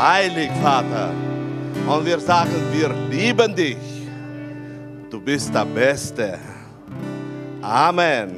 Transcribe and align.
heilig, 0.00 0.50
Vater. 0.62 1.10
Und 1.86 2.06
wir 2.06 2.18
sagen, 2.20 2.72
wir 2.72 2.88
lieben 3.10 3.54
dich. 3.54 3.76
Du 5.10 5.20
bist 5.20 5.52
der 5.52 5.66
Beste. 5.66 6.38
Amen. 7.60 8.36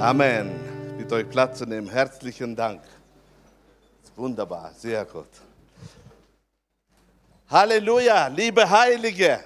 Amen. 0.00 0.50
Ich 0.90 0.96
bitte 0.98 1.16
euch 1.16 1.28
Platz 1.28 1.58
zu 1.58 1.66
nehmen. 1.66 1.88
Herzlichen 1.88 2.56
Dank. 2.56 2.80
Wunderbar, 4.16 4.72
sehr 4.74 5.04
gut. 5.04 5.28
Halleluja, 7.50 8.28
liebe 8.28 8.68
Heilige. 8.68 9.40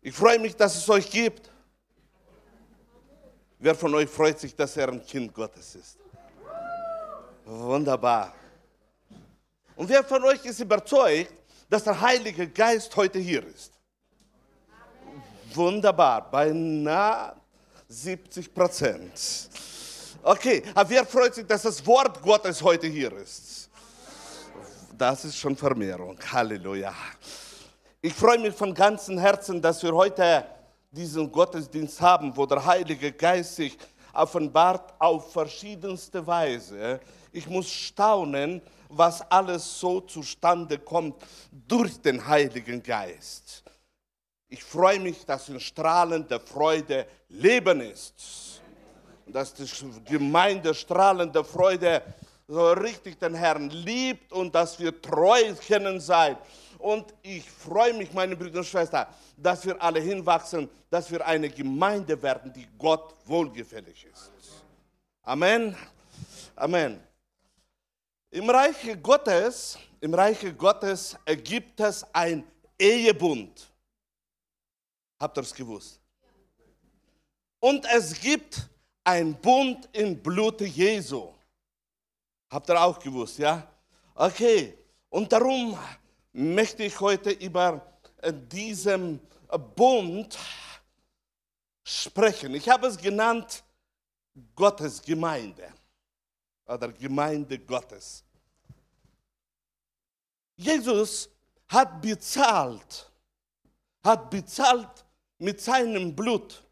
Ich 0.00 0.14
freue 0.14 0.38
mich, 0.38 0.56
dass 0.56 0.76
es 0.76 0.88
euch 0.88 1.10
gibt. 1.10 1.50
Wer 3.58 3.74
von 3.74 3.94
euch 3.94 4.08
freut 4.08 4.38
sich, 4.38 4.54
dass 4.56 4.76
er 4.76 4.88
ein 4.88 5.04
Kind 5.04 5.32
Gottes 5.34 5.74
ist? 5.74 5.98
Wunderbar. 7.44 8.32
Und 9.82 9.88
wer 9.88 10.04
von 10.04 10.22
euch 10.22 10.44
ist 10.44 10.60
überzeugt, 10.60 11.32
dass 11.68 11.82
der 11.82 12.00
Heilige 12.00 12.46
Geist 12.46 12.94
heute 12.94 13.18
hier 13.18 13.44
ist? 13.44 13.72
Wunderbar, 15.52 16.30
beinahe 16.30 17.34
70 17.88 18.54
Prozent. 18.54 19.48
Okay, 20.22 20.62
aber 20.72 20.88
wer 20.88 21.04
freut 21.04 21.34
sich, 21.34 21.44
dass 21.48 21.62
das 21.62 21.84
Wort 21.84 22.22
Gottes 22.22 22.62
heute 22.62 22.86
hier 22.86 23.12
ist? 23.14 23.68
Das 24.96 25.24
ist 25.24 25.36
schon 25.36 25.56
Vermehrung. 25.56 26.16
Halleluja. 26.30 26.94
Ich 28.00 28.14
freue 28.14 28.38
mich 28.38 28.54
von 28.54 28.72
ganzem 28.72 29.18
Herzen, 29.18 29.60
dass 29.60 29.82
wir 29.82 29.92
heute 29.92 30.46
diesen 30.92 31.32
Gottesdienst 31.32 32.00
haben, 32.00 32.36
wo 32.36 32.46
der 32.46 32.64
Heilige 32.64 33.10
Geist 33.10 33.56
sich 33.56 33.76
offenbart 34.12 34.94
auf 35.00 35.32
verschiedenste 35.32 36.24
Weise. 36.24 37.00
Ich 37.32 37.48
muss 37.48 37.68
staunen, 37.68 38.62
was 38.96 39.20
alles 39.30 39.80
so 39.80 40.00
zustande 40.00 40.78
kommt 40.78 41.16
durch 41.50 42.00
den 42.00 42.26
Heiligen 42.26 42.82
Geist. 42.82 43.62
Ich 44.48 44.62
freue 44.62 45.00
mich, 45.00 45.24
dass 45.24 45.48
in 45.48 45.58
strahlender 45.58 46.40
Freude 46.40 47.06
Leben 47.28 47.80
ist. 47.80 48.60
Dass 49.26 49.54
die 49.54 49.66
Gemeinde 50.04 50.74
strahlende 50.74 51.42
Freude 51.42 52.02
so 52.46 52.72
richtig 52.72 53.18
den 53.18 53.34
Herrn 53.34 53.70
liebt 53.70 54.32
und 54.32 54.54
dass 54.54 54.78
wir 54.78 55.00
treu 55.00 55.54
kennen 55.54 56.00
sein 56.00 56.36
und 56.82 57.14
ich 57.22 57.48
freue 57.48 57.94
mich, 57.94 58.12
meine 58.12 58.36
Brüder 58.36 58.58
und 58.58 58.66
Schwestern, 58.66 59.06
dass 59.36 59.64
wir 59.64 59.80
alle 59.80 60.00
hinwachsen, 60.00 60.68
dass 60.90 61.10
wir 61.10 61.24
eine 61.24 61.48
Gemeinde 61.48 62.20
werden, 62.20 62.52
die 62.52 62.66
Gott 62.76 63.14
wohlgefällig 63.24 64.04
ist. 64.12 64.32
Amen. 65.22 65.76
Amen. 66.56 67.00
Im 68.32 68.48
Reiche 68.48 68.96
Gottes, 68.96 69.78
im 70.00 70.14
Reiche 70.14 70.54
Gottes 70.54 71.14
gibt 71.44 71.78
es 71.80 72.02
ein 72.14 72.42
Ehebund. 72.78 73.70
Habt 75.20 75.36
ihr 75.36 75.42
es 75.42 75.52
gewusst? 75.52 76.00
Und 77.60 77.84
es 77.94 78.18
gibt 78.18 78.70
ein 79.04 79.38
Bund 79.38 79.86
im 79.92 80.16
Blute 80.16 80.64
Jesu. 80.64 81.28
Habt 82.50 82.70
ihr 82.70 82.82
auch 82.82 82.98
gewusst, 82.98 83.38
ja? 83.38 83.68
Okay. 84.14 84.78
Und 85.10 85.30
darum 85.30 85.78
möchte 86.32 86.84
ich 86.84 86.98
heute 86.98 87.32
über 87.32 87.86
äh, 88.22 88.32
diesen 88.32 89.20
Bund 89.76 90.38
sprechen. 91.84 92.54
Ich 92.54 92.66
habe 92.66 92.86
es 92.86 92.96
genannt 92.96 93.62
Gottes 94.54 95.02
Gemeinde 95.02 95.70
oder 96.66 96.92
Gemeinde 96.92 97.58
Gottes. 97.58 98.24
Jesus 100.56 101.28
hat 101.68 102.00
bezahlt, 102.00 103.10
hat 104.04 104.30
bezahlt 104.30 105.04
mit 105.38 105.60
seinem 105.60 106.14
Blut, 106.14 106.62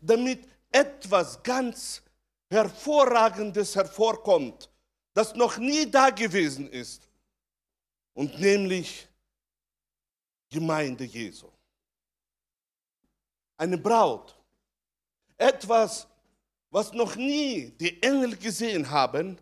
damit 0.00 0.48
etwas 0.70 1.42
ganz 1.42 2.02
Hervorragendes 2.50 3.76
hervorkommt, 3.76 4.70
das 5.12 5.34
noch 5.34 5.58
nie 5.58 5.90
da 5.90 6.10
gewesen 6.10 6.68
ist 6.70 7.08
und 8.14 8.38
nämlich 8.40 9.06
Gemeinde 10.50 11.04
Jesu. 11.04 11.50
Eine 13.58 13.76
Braut. 13.76 14.34
Etwas, 15.36 16.06
was 16.70 16.92
noch 16.92 17.16
nie 17.16 17.70
die 17.70 18.02
Engel 18.02 18.36
gesehen 18.36 18.88
haben, 18.88 19.38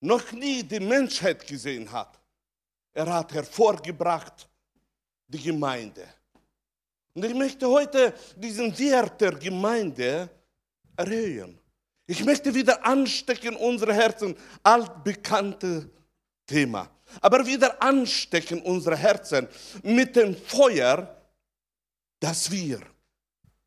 noch 0.00 0.32
nie 0.32 0.62
die 0.62 0.80
Menschheit 0.80 1.46
gesehen 1.46 1.90
hat. 1.90 2.20
Er 2.92 3.12
hat 3.12 3.32
hervorgebracht 3.32 4.48
die 5.26 5.42
Gemeinde. 5.42 6.06
Und 7.14 7.24
ich 7.24 7.34
möchte 7.34 7.68
heute 7.68 8.14
diesen 8.36 8.76
Wert 8.78 9.20
der 9.20 9.32
Gemeinde 9.32 10.28
erhöhen. 10.96 11.58
Ich 12.06 12.24
möchte 12.24 12.54
wieder 12.54 12.84
anstecken 12.84 13.56
unsere 13.56 13.94
Herzen, 13.94 14.36
altbekannte 14.62 15.90
Thema 16.46 16.90
aber 17.20 17.44
wieder 17.46 17.80
anstecken 17.82 18.60
unsere 18.62 18.96
Herzen 18.96 19.48
mit 19.82 20.16
dem 20.16 20.36
Feuer, 20.36 21.16
dass 22.20 22.50
wir 22.50 22.80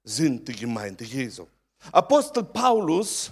sind 0.04 0.48
die 0.48 0.56
Gemeinde 0.56 1.04
Jesu. 1.04 1.48
Apostel 1.92 2.44
Paulus 2.44 3.32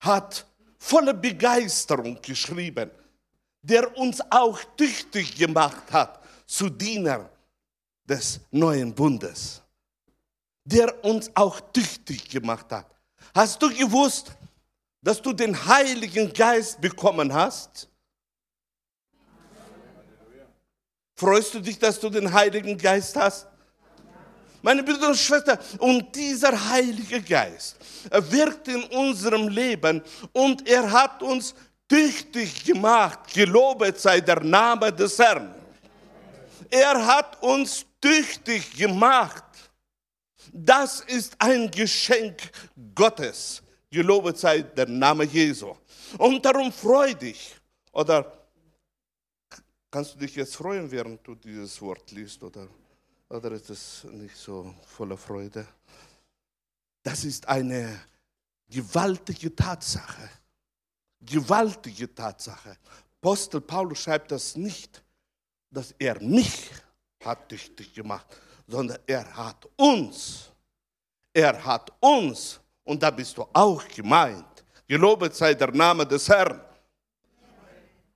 hat 0.00 0.46
voller 0.78 1.14
Begeisterung 1.14 2.20
geschrieben, 2.22 2.90
der 3.62 3.96
uns 3.96 4.20
auch 4.30 4.58
tüchtig 4.76 5.36
gemacht 5.36 5.90
hat 5.92 6.22
zu 6.46 6.68
Diener 6.68 7.28
des 8.04 8.40
neuen 8.50 8.94
Bundes, 8.94 9.60
der 10.64 11.04
uns 11.04 11.30
auch 11.34 11.60
tüchtig 11.72 12.28
gemacht 12.28 12.70
hat. 12.70 12.86
Hast 13.34 13.60
du 13.60 13.68
gewusst, 13.74 14.32
dass 15.02 15.20
du 15.20 15.32
den 15.32 15.54
Heiligen 15.66 16.32
Geist 16.32 16.80
bekommen 16.80 17.32
hast? 17.32 17.88
Freust 21.16 21.54
du 21.54 21.60
dich, 21.60 21.78
dass 21.78 21.98
du 21.98 22.08
den 22.08 22.32
Heiligen 22.32 22.78
Geist 22.78 23.16
hast? 23.16 23.46
Meine 24.62 24.82
Brüder 24.82 25.08
und 25.08 25.16
Schwestern, 25.16 25.58
und 25.78 26.14
dieser 26.14 26.68
Heilige 26.70 27.22
Geist 27.22 27.76
wirkt 28.10 28.68
in 28.68 28.82
unserem 28.84 29.48
Leben 29.48 30.02
und 30.32 30.66
er 30.68 30.90
hat 30.90 31.22
uns 31.22 31.54
tüchtig 31.88 32.64
gemacht. 32.64 33.20
Gelobet 33.32 33.98
sei 33.98 34.20
der 34.20 34.40
Name 34.40 34.92
des 34.92 35.18
Herrn. 35.18 35.54
Er 36.70 37.06
hat 37.06 37.42
uns 37.42 37.86
tüchtig 38.00 38.76
gemacht. 38.76 39.44
Das 40.52 41.00
ist 41.00 41.34
ein 41.38 41.70
Geschenk 41.70 42.50
Gottes. 42.94 43.62
Gelobet 43.90 44.38
sei 44.38 44.62
der 44.62 44.86
Name 44.86 45.24
Jesu. 45.24 45.74
Und 46.18 46.44
darum 46.44 46.72
freu 46.72 47.14
dich 47.14 47.54
oder 47.92 48.38
Kannst 49.90 50.14
du 50.14 50.18
dich 50.18 50.36
jetzt 50.36 50.54
freuen, 50.54 50.90
während 50.90 51.26
du 51.26 51.34
dieses 51.34 51.80
Wort 51.80 52.10
liest, 52.10 52.42
oder, 52.42 52.68
oder 53.28 53.52
ist 53.52 53.70
es 53.70 54.04
nicht 54.04 54.36
so 54.36 54.74
voller 54.86 55.16
Freude? 55.16 55.66
Das 57.02 57.24
ist 57.24 57.46
eine 57.48 58.00
gewaltige 58.68 59.54
Tatsache. 59.54 60.30
Gewaltige 61.20 62.14
Tatsache. 62.14 62.76
Apostel 63.20 63.60
Paulus 63.60 63.98
schreibt 63.98 64.30
das 64.30 64.56
nicht, 64.56 65.02
dass 65.70 65.94
er 65.98 66.20
mich 66.22 66.70
hat 67.24 67.48
tüchtig 67.48 67.92
gemacht, 67.92 68.26
sondern 68.66 68.98
er 69.06 69.36
hat 69.36 69.68
uns. 69.76 70.50
Er 71.32 71.64
hat 71.64 71.92
uns. 72.00 72.60
Und 72.84 73.02
da 73.02 73.10
bist 73.10 73.36
du 73.36 73.46
auch 73.52 73.86
gemeint. 73.88 74.64
Gelobet 74.86 75.34
sei 75.34 75.54
der 75.54 75.72
Name 75.72 76.06
des 76.06 76.28
Herrn. 76.28 76.60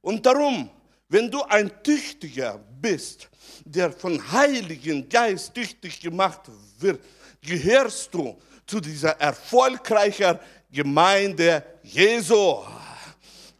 Und 0.00 0.24
darum 0.24 0.70
wenn 1.12 1.30
du 1.30 1.42
ein 1.42 1.70
Tüchtiger 1.82 2.58
bist, 2.80 3.28
der 3.66 3.92
vom 3.92 4.16
Heiligen 4.32 5.06
Geist 5.06 5.52
tüchtig 5.52 6.00
gemacht 6.00 6.40
wird, 6.78 7.04
gehörst 7.42 8.14
du 8.14 8.40
zu 8.66 8.80
dieser 8.80 9.10
erfolgreichen 9.20 10.38
Gemeinde 10.70 11.62
Jesu, 11.82 12.62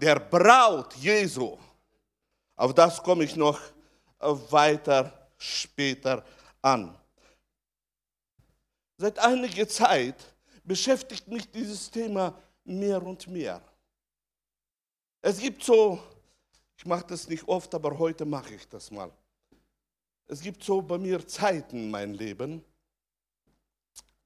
der 0.01 0.19
Braut 0.19 0.95
Jesu. 0.95 1.59
Auf 2.57 2.73
das 2.73 3.03
komme 3.03 3.25
ich 3.25 3.37
noch 3.37 3.61
weiter 4.19 5.29
später 5.37 6.25
an. 6.63 6.97
Seit 8.97 9.19
einiger 9.19 9.69
Zeit 9.69 10.17
beschäftigt 10.65 11.29
mich 11.29 11.51
dieses 11.51 11.91
Thema 11.91 12.35
mehr 12.65 13.03
und 13.03 13.27
mehr. 13.29 13.61
Es 15.21 15.39
gibt 15.39 15.63
so 15.63 16.01
ich 16.83 16.87
mache 16.87 17.05
das 17.07 17.29
nicht 17.29 17.47
oft, 17.47 17.73
aber 17.77 17.97
heute 17.97 18.25
mache 18.25 18.55
ich 18.55 18.67
das 18.67 18.91
mal. 18.91 19.09
Es 20.27 20.41
gibt 20.41 20.65
so 20.65 20.83
bei 20.83 20.99
mir 20.99 21.25
Zeiten 21.29 21.77
in 21.77 21.91
meinem 21.93 22.15
Leben, 22.15 22.65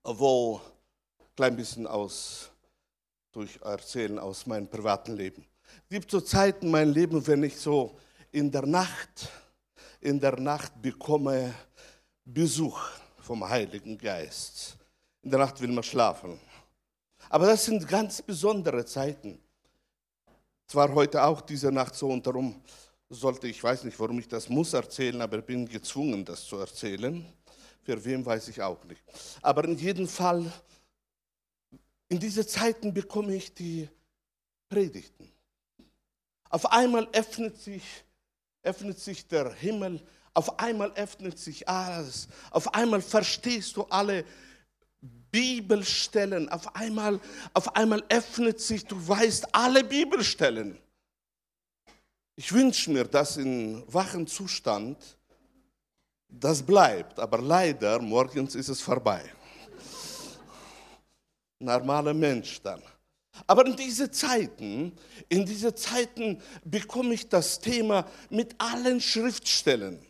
wo, 0.03 0.59
ein 1.19 1.37
klein 1.37 1.55
bisschen 1.55 1.87
aus, 1.87 2.51
durch 3.31 3.59
Erzählen 3.61 4.19
aus 4.19 4.47
meinem 4.47 4.67
privaten 4.67 5.13
Leben. 5.13 5.45
Es 5.83 5.91
gibt 5.91 6.11
so 6.11 6.19
Zeiten 6.19 6.65
in 6.65 6.73
meinem 6.73 6.95
Leben, 6.95 7.27
wenn 7.27 7.43
ich 7.43 7.59
so 7.59 7.99
in 8.33 8.51
der 8.51 8.65
Nacht, 8.65 9.29
in 10.01 10.19
der 10.19 10.41
Nacht 10.41 10.81
bekomme 10.81 11.53
Besuch 12.25 12.81
vom 13.19 13.47
Heiligen 13.47 13.99
Geist. 13.99 14.79
In 15.21 15.31
der 15.31 15.41
Nacht 15.41 15.61
will 15.61 15.73
man 15.73 15.85
schlafen. 15.85 16.41
Aber 17.29 17.49
das 17.49 17.67
sind 17.67 17.87
ganz 17.87 18.23
besondere 18.23 18.87
Zeiten. 18.87 19.43
Es 20.69 20.75
war 20.75 20.93
heute 20.93 21.23
auch 21.23 21.41
diese 21.41 21.71
Nacht 21.71 21.95
so 21.95 22.09
und 22.09 22.27
darum 22.27 22.61
sollte, 23.09 23.47
ich 23.47 23.63
weiß 23.63 23.85
nicht, 23.85 23.99
warum 24.01 24.19
ich 24.19 24.27
das 24.27 24.49
muss 24.49 24.73
erzählen, 24.73 25.21
aber 25.21 25.41
bin 25.41 25.69
gezwungen, 25.69 26.25
das 26.25 26.45
zu 26.45 26.57
erzählen. 26.57 27.25
Für 27.85 28.05
wem 28.05 28.27
weiß 28.27 28.49
ich 28.49 28.61
auch 28.61 28.83
nicht. 28.85 29.01
Aber 29.43 29.65
in 29.65 29.79
jedem 29.79 30.09
Fall, 30.09 30.53
in 32.09 32.19
diese 32.19 32.45
Zeiten 32.45 32.93
bekomme 32.93 33.37
ich 33.37 33.55
die 33.55 33.89
Predigten. 34.69 35.31
Auf 36.51 36.73
einmal 36.73 37.09
öffnet 37.13 37.57
sich, 37.59 37.85
öffnet 38.63 38.99
sich 38.99 39.27
der 39.29 39.53
Himmel, 39.53 40.03
auf 40.35 40.59
einmal 40.59 40.91
öffnet 40.95 41.39
sich 41.39 41.69
alles, 41.69 42.29
auf 42.51 42.75
einmal 42.75 43.01
verstehst 43.01 43.77
du 43.77 43.85
alle 43.85 44.25
Bibelstellen, 45.31 46.49
auf 46.49 46.75
einmal, 46.75 47.21
auf 47.53 47.75
einmal 47.77 48.03
öffnet 48.09 48.61
sich, 48.61 48.85
du 48.85 48.97
weißt 49.09 49.55
alle 49.55 49.85
Bibelstellen. 49.85 50.79
Ich 52.37 52.53
wünsche 52.53 52.91
mir, 52.91 53.05
dass 53.05 53.37
in 53.37 53.83
wachen 53.93 54.27
Zustand 54.27 54.99
das 56.29 56.63
bleibt, 56.63 57.19
aber 57.19 57.41
leider 57.41 58.01
morgens 58.01 58.55
ist 58.55 58.69
es 58.69 58.81
vorbei. 58.81 59.23
Normaler 61.59 62.13
Mensch 62.13 62.61
dann. 62.63 62.83
Aber 63.47 63.67
in 63.67 63.77
diese 63.77 64.11
Zeiten, 64.11 64.93
in 65.29 65.45
diese 65.45 65.75
Zeiten 65.75 66.41
bekomme 66.65 67.15
ich 67.15 67.29
das 67.29 67.59
Thema 67.59 68.07
mit 68.31 68.55
allen 68.59 69.01
Schriftstellen. 69.01 70.06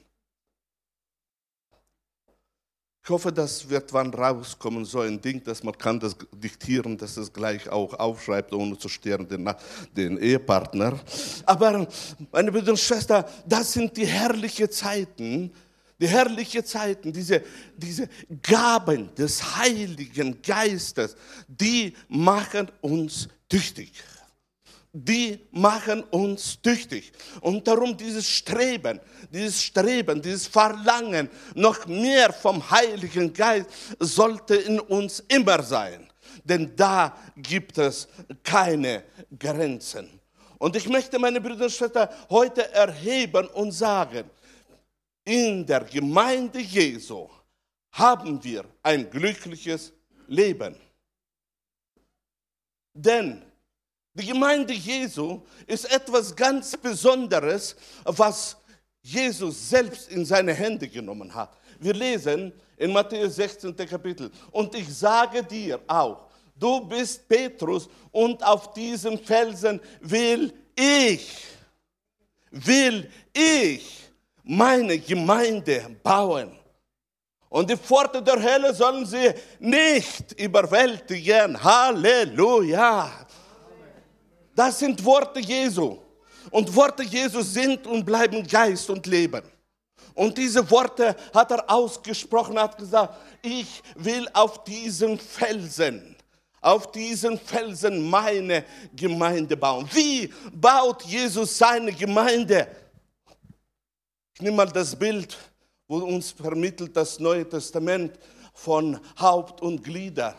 Ich 3.07 3.11
hoffe, 3.11 3.33
das 3.33 3.71
wird 3.71 3.93
wann 3.93 4.13
rauskommen, 4.13 4.85
so 4.85 4.99
ein 4.99 5.21
Ding, 5.21 5.41
dass 5.45 5.63
man 5.63 5.79
kann 5.79 6.01
das 6.01 6.17
diktieren, 6.33 6.99
dass 6.99 7.17
es 7.17 7.33
gleich 7.33 7.69
auch 7.69 7.95
aufschreibt, 7.95 8.53
ohne 8.53 8.77
zu 8.77 8.89
stören 8.89 9.29
den, 9.29 9.49
den 9.97 10.19
Ehepartner. 10.19 10.99
Aber 11.45 11.87
meine 12.33 12.51
Brüder 12.51 12.73
und 12.73 12.81
Schwestern, 12.81 13.25
das 13.47 13.75
sind 13.75 13.97
die 13.97 14.07
herrlichen 14.07 14.69
Zeiten, 14.73 15.53
die 16.01 16.09
herrlichen 16.09 16.65
Zeiten, 16.65 17.13
diese, 17.13 17.45
diese 17.77 18.09
Gaben 18.43 19.15
des 19.15 19.57
Heiligen 19.57 20.43
Geistes, 20.43 21.15
die 21.47 21.95
machen 22.09 22.69
uns 22.81 23.29
tüchtig 23.49 23.93
die 24.99 25.39
machen 25.51 26.03
uns 26.05 26.61
tüchtig. 26.63 27.13
Und 27.43 27.69
darum 27.69 27.95
dieses 27.97 28.27
Streben, 28.27 28.99
dieses 29.31 29.63
Streben, 29.63 30.23
dieses 30.23 30.47
Verlangen, 30.47 31.29
noch 31.55 31.87
mehr 31.87 32.33
vom 32.33 32.69
Heiligen 32.71 33.33
Geist 33.33 33.69
sollte 33.99 34.57
in 34.57 34.81
uns 34.81 35.23
immer 35.29 35.63
sein. 35.63 36.09
Denn 36.43 36.75
da 36.75 37.15
gibt 37.37 37.77
es 37.77 38.09
keine 38.43 39.05
Grenzen. 39.39 40.09
Und 40.59 40.77
ich 40.77 40.89
möchte 40.89 41.19
meine 41.19 41.43
Brüder 41.43 41.65
und 41.67 41.73
Schwestern 41.73 42.09
heute 42.31 42.73
erheben 42.73 43.49
und 43.49 43.73
sagen, 43.73 44.31
in 45.25 45.67
der 45.67 45.85
Gemeinde 45.85 46.61
Jesu 46.61 47.29
haben 47.93 48.43
wir 48.43 48.65
ein 48.83 49.11
glückliches 49.11 49.93
Leben. 50.27 50.75
Denn 52.95 53.43
die 54.17 54.27
Gemeinde 54.27 54.73
Jesu 54.73 55.43
ist 55.67 55.93
etwas 55.93 56.35
ganz 56.35 56.75
Besonderes, 56.75 57.77
was 58.05 58.57
Jesus 59.03 59.69
selbst 59.69 60.11
in 60.11 60.25
seine 60.25 60.55
Hände 60.55 60.89
genommen 60.89 61.35
hat. 61.35 61.55
Wir 61.79 61.93
lesen 61.93 62.51
in 62.79 62.93
Matthäus 62.95 63.37
16. 63.37 63.77
Kapitel. 63.77 64.31
Und 64.51 64.75
ich 64.75 64.89
sage 64.97 65.45
dir 65.45 65.79
auch, 65.87 66.29
du 66.59 66.81
bist 66.87 67.29
Petrus 67.29 67.91
und 68.11 68.43
auf 68.43 68.73
diesem 68.73 69.19
Felsen 69.19 69.81
will 70.01 70.51
ich, 70.75 71.45
will 72.51 73.11
ich 73.35 74.11
meine 74.43 74.99
Gemeinde 74.99 75.95
bauen. 76.03 76.53
Und 77.51 77.71
die 77.71 77.77
Pforte 77.77 78.23
der 78.23 78.43
Hölle 78.43 78.75
sollen 78.75 79.05
sie 79.05 79.33
nicht 79.59 80.33
überwältigen. 80.41 81.63
Halleluja. 81.63 83.26
Das 84.57 84.79
sind 84.79 85.05
Worte 85.05 85.39
Jesu. 85.39 85.99
Und 86.51 86.75
Worte 86.75 87.03
Jesu 87.03 87.43
sind 87.43 87.87
und 87.87 88.05
bleiben 88.05 88.45
Geist 88.47 88.89
und 88.89 89.07
Leben. 89.07 89.43
Und 90.15 90.39
diese 90.39 90.69
Worte 90.71 91.15
hat 91.35 91.51
er 91.51 91.71
ausgesprochen, 91.71 92.59
hat 92.59 92.79
gesagt, 92.79 93.15
ich 93.43 93.83
will 93.97 94.27
auf 94.33 94.65
diesen 94.65 95.19
Felsen, 95.19 96.17
auf 96.63 96.91
diesen 96.91 97.39
Felsen 97.39 98.09
meine 98.09 98.65
Gemeinde 98.95 99.57
bauen. 99.57 99.87
Wie 99.93 100.33
baut 100.55 101.03
Jesus 101.03 101.59
seine 101.59 101.93
Gemeinde? 101.93 102.67
Ich 104.35 104.41
nehme 104.41 104.57
mal 104.57 104.69
das 104.69 104.97
Bild, 104.97 105.37
wo 105.87 105.99
uns 105.99 106.31
vermittelt 106.31 106.97
das 106.97 107.19
Neue 107.21 107.47
Testament 107.47 108.19
von 108.55 108.99
Haupt 109.19 109.61
und 109.61 109.85
Glieder. 109.85 110.35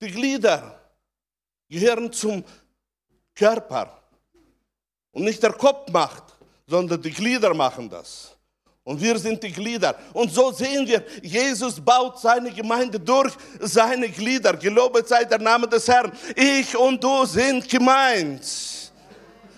Die 0.00 0.10
Glieder 0.10 0.78
gehören 1.68 2.12
zum 2.12 2.44
Körper. 3.34 4.02
Und 5.12 5.24
nicht 5.24 5.42
der 5.42 5.52
Kopf 5.52 5.90
macht, 5.90 6.24
sondern 6.66 7.00
die 7.00 7.10
Glieder 7.10 7.54
machen 7.54 7.88
das. 7.88 8.36
Und 8.84 9.00
wir 9.00 9.18
sind 9.18 9.42
die 9.42 9.50
Glieder. 9.50 9.96
Und 10.12 10.32
so 10.32 10.52
sehen 10.52 10.86
wir, 10.86 11.04
Jesus 11.22 11.80
baut 11.80 12.20
seine 12.20 12.52
Gemeinde 12.52 13.00
durch 13.00 13.34
seine 13.60 14.08
Glieder. 14.08 14.56
Gelobet 14.56 15.08
sei 15.08 15.24
der 15.24 15.38
Name 15.38 15.66
des 15.66 15.88
Herrn. 15.88 16.12
Ich 16.36 16.76
und 16.76 17.02
du 17.02 17.24
sind 17.24 17.68
gemeint. 17.68 18.92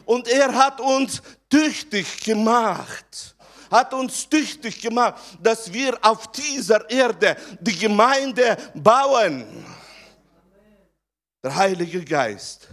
Und 0.06 0.28
er 0.28 0.54
hat 0.54 0.80
uns 0.80 1.20
tüchtig 1.48 2.20
gemacht 2.24 3.34
hat 3.70 3.92
uns 3.92 4.28
tüchtig 4.28 4.80
gemacht, 4.80 5.14
dass 5.42 5.70
wir 5.72 5.98
auf 6.00 6.32
dieser 6.32 6.88
Erde 6.88 7.36
die 7.60 7.76
Gemeinde 7.76 8.56
bauen. 8.74 9.44
Der 11.48 11.56
Heilige 11.56 12.04
Geist 12.04 12.68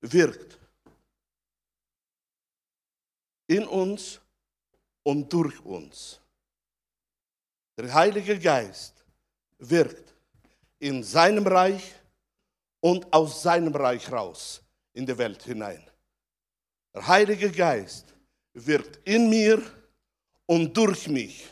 wirkt 0.00 0.58
in 3.48 3.68
uns 3.68 4.18
und 5.02 5.30
durch 5.30 5.62
uns. 5.62 6.18
Der 7.76 7.92
Heilige 7.92 8.38
Geist 8.38 9.04
wirkt 9.58 10.14
in 10.78 11.04
seinem 11.04 11.46
Reich 11.46 11.94
und 12.80 13.12
aus 13.12 13.42
seinem 13.42 13.74
Reich 13.74 14.10
raus 14.10 14.62
in 14.94 15.04
die 15.04 15.18
Welt 15.18 15.42
hinein. 15.42 15.86
Der 16.94 17.06
Heilige 17.06 17.52
Geist 17.52 18.06
wirkt 18.54 19.06
in 19.06 19.28
mir 19.28 19.62
und 20.46 20.74
durch 20.74 21.08
mich 21.08 21.46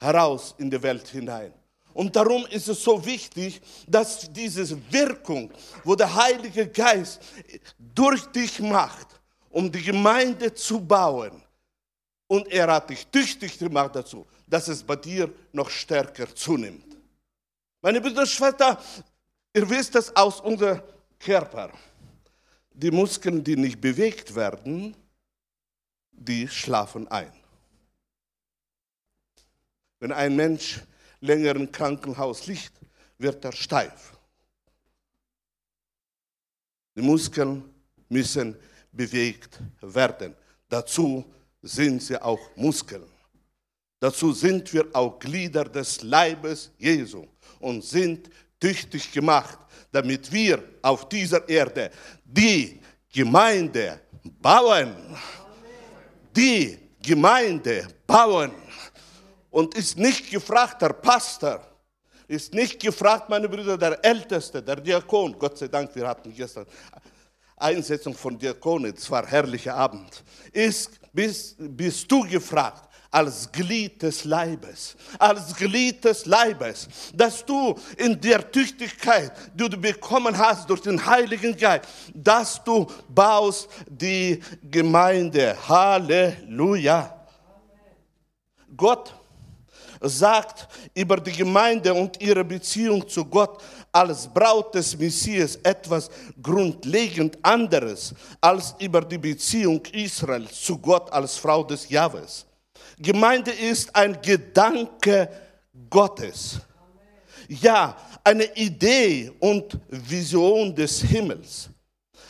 heraus 0.00 0.54
in 0.58 0.70
die 0.70 0.80
Welt 0.80 1.08
hinein. 1.08 1.52
Und 1.94 2.14
darum 2.16 2.46
ist 2.46 2.68
es 2.68 2.82
so 2.82 3.04
wichtig, 3.04 3.60
dass 3.86 4.32
diese 4.32 4.80
Wirkung, 4.90 5.50
wo 5.84 5.94
der 5.94 6.14
Heilige 6.14 6.66
Geist 6.68 7.20
durch 7.78 8.24
dich 8.26 8.60
macht, 8.60 9.08
um 9.50 9.70
die 9.70 9.82
Gemeinde 9.82 10.54
zu 10.54 10.80
bauen, 10.80 11.42
und 12.32 12.48
er 12.48 12.72
hat 12.72 12.88
dich 12.88 13.06
tüchtig 13.08 13.58
gemacht 13.58 13.94
dazu, 13.94 14.26
dass 14.46 14.66
es 14.68 14.82
bei 14.82 14.96
dir 14.96 15.30
noch 15.52 15.68
stärker 15.68 16.34
zunimmt. 16.34 16.96
Meine 17.82 18.00
Brüder 18.00 18.22
und 18.22 18.28
Schwestern, 18.28 18.78
ihr 19.54 19.68
wisst 19.68 19.94
das 19.94 20.16
aus 20.16 20.40
unserem 20.40 20.80
Körper. 21.18 21.70
Die 22.72 22.90
Muskeln, 22.90 23.44
die 23.44 23.56
nicht 23.56 23.78
bewegt 23.82 24.34
werden, 24.34 24.96
die 26.10 26.48
schlafen 26.48 27.06
ein. 27.08 27.32
Wenn 30.00 30.12
ein 30.12 30.34
Mensch 30.34 30.80
länger 31.22 31.56
im 31.56 31.70
Krankenhaus 31.70 32.46
liegt, 32.46 32.72
wird 33.18 33.44
er 33.44 33.52
steif. 33.52 34.12
Die 36.94 37.02
Muskeln 37.02 37.64
müssen 38.08 38.56
bewegt 38.90 39.58
werden. 39.80 40.34
Dazu 40.68 41.24
sind 41.62 42.02
sie 42.02 42.20
auch 42.20 42.40
Muskeln. 42.56 43.06
Dazu 43.98 44.32
sind 44.32 44.72
wir 44.74 44.86
auch 44.92 45.18
Glieder 45.18 45.64
des 45.64 46.02
Leibes 46.02 46.70
Jesu 46.76 47.24
und 47.60 47.84
sind 47.84 48.28
tüchtig 48.58 49.10
gemacht, 49.12 49.58
damit 49.92 50.30
wir 50.30 50.62
auf 50.82 51.08
dieser 51.08 51.48
Erde 51.48 51.90
die 52.24 52.80
Gemeinde 53.12 54.00
bauen. 54.40 54.94
Die 56.34 56.78
Gemeinde 57.00 57.86
bauen 58.06 58.50
und 59.52 59.74
ist 59.74 59.96
nicht 59.96 60.30
gefragt, 60.30 60.82
Herr 60.82 60.94
Pastor, 60.94 61.60
ist 62.26 62.54
nicht 62.54 62.80
gefragt, 62.80 63.28
meine 63.28 63.48
Brüder, 63.48 63.76
der 63.76 64.02
Älteste, 64.04 64.62
der 64.62 64.76
Diakon. 64.76 65.38
Gott 65.38 65.58
sei 65.58 65.68
Dank, 65.68 65.94
wir 65.94 66.08
hatten 66.08 66.34
gestern 66.34 66.66
Einsetzung 67.56 68.14
von 68.14 68.38
Diakonen, 68.38 68.94
es 68.96 69.08
war 69.10 69.26
herrlicher 69.26 69.74
Abend. 69.74 70.24
Ist, 70.52 70.98
bist, 71.12 71.56
bist 71.58 72.10
du 72.10 72.22
gefragt, 72.22 72.88
als 73.10 73.52
Glied 73.52 74.00
des 74.02 74.24
Leibes, 74.24 74.96
als 75.18 75.54
Glied 75.54 76.02
des 76.02 76.24
Leibes, 76.24 76.88
dass 77.12 77.44
du 77.44 77.78
in 77.98 78.18
der 78.18 78.50
Tüchtigkeit, 78.50 79.32
die 79.54 79.68
du 79.68 79.76
bekommen 79.76 80.36
hast 80.36 80.70
durch 80.70 80.80
den 80.80 81.04
Heiligen 81.04 81.54
Geist, 81.54 81.84
dass 82.14 82.64
du 82.64 82.86
baust 83.10 83.68
die 83.86 84.42
Gemeinde. 84.62 85.54
Halleluja. 85.68 87.14
Gott 88.74 89.14
sagt 90.02 90.68
über 90.94 91.16
die 91.16 91.32
Gemeinde 91.32 91.94
und 91.94 92.20
ihre 92.20 92.44
Beziehung 92.44 93.08
zu 93.08 93.24
Gott 93.24 93.62
als 93.90 94.26
Braut 94.26 94.74
des 94.74 94.96
Messias 94.98 95.56
etwas 95.62 96.10
grundlegend 96.42 97.38
anderes 97.42 98.14
als 98.40 98.74
über 98.78 99.00
die 99.02 99.18
Beziehung 99.18 99.84
Israels 99.92 100.60
zu 100.60 100.78
Gott 100.78 101.12
als 101.12 101.36
Frau 101.36 101.62
des 101.62 101.88
Jahwes. 101.88 102.46
Gemeinde 102.98 103.50
ist 103.50 103.94
ein 103.94 104.20
Gedanke 104.20 105.28
Gottes. 105.88 106.60
Ja, 107.48 107.96
eine 108.24 108.44
Idee 108.56 109.32
und 109.40 109.78
Vision 109.88 110.74
des 110.74 111.02
Himmels. 111.02 111.68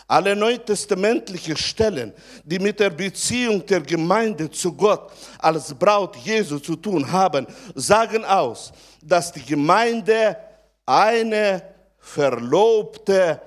Alle 0.07 0.37
neutestamentlichen 0.37 1.57
Stellen, 1.57 2.13
die 2.45 2.59
mit 2.59 2.81
der 2.81 2.91
Beziehung 2.91 3.65
der 3.65 3.81
Gemeinde 3.81 4.51
zu 4.51 4.73
Gott 4.73 5.13
als 5.39 5.73
Braut 5.75 6.17
Jesu 6.17 6.59
zu 6.59 6.77
tun 6.77 7.11
haben, 7.11 7.47
sagen 7.75 8.25
aus, 8.25 8.73
dass 9.03 9.33
die 9.33 9.45
Gemeinde 9.45 10.37
eine 10.85 11.63
verlobte 11.99 13.41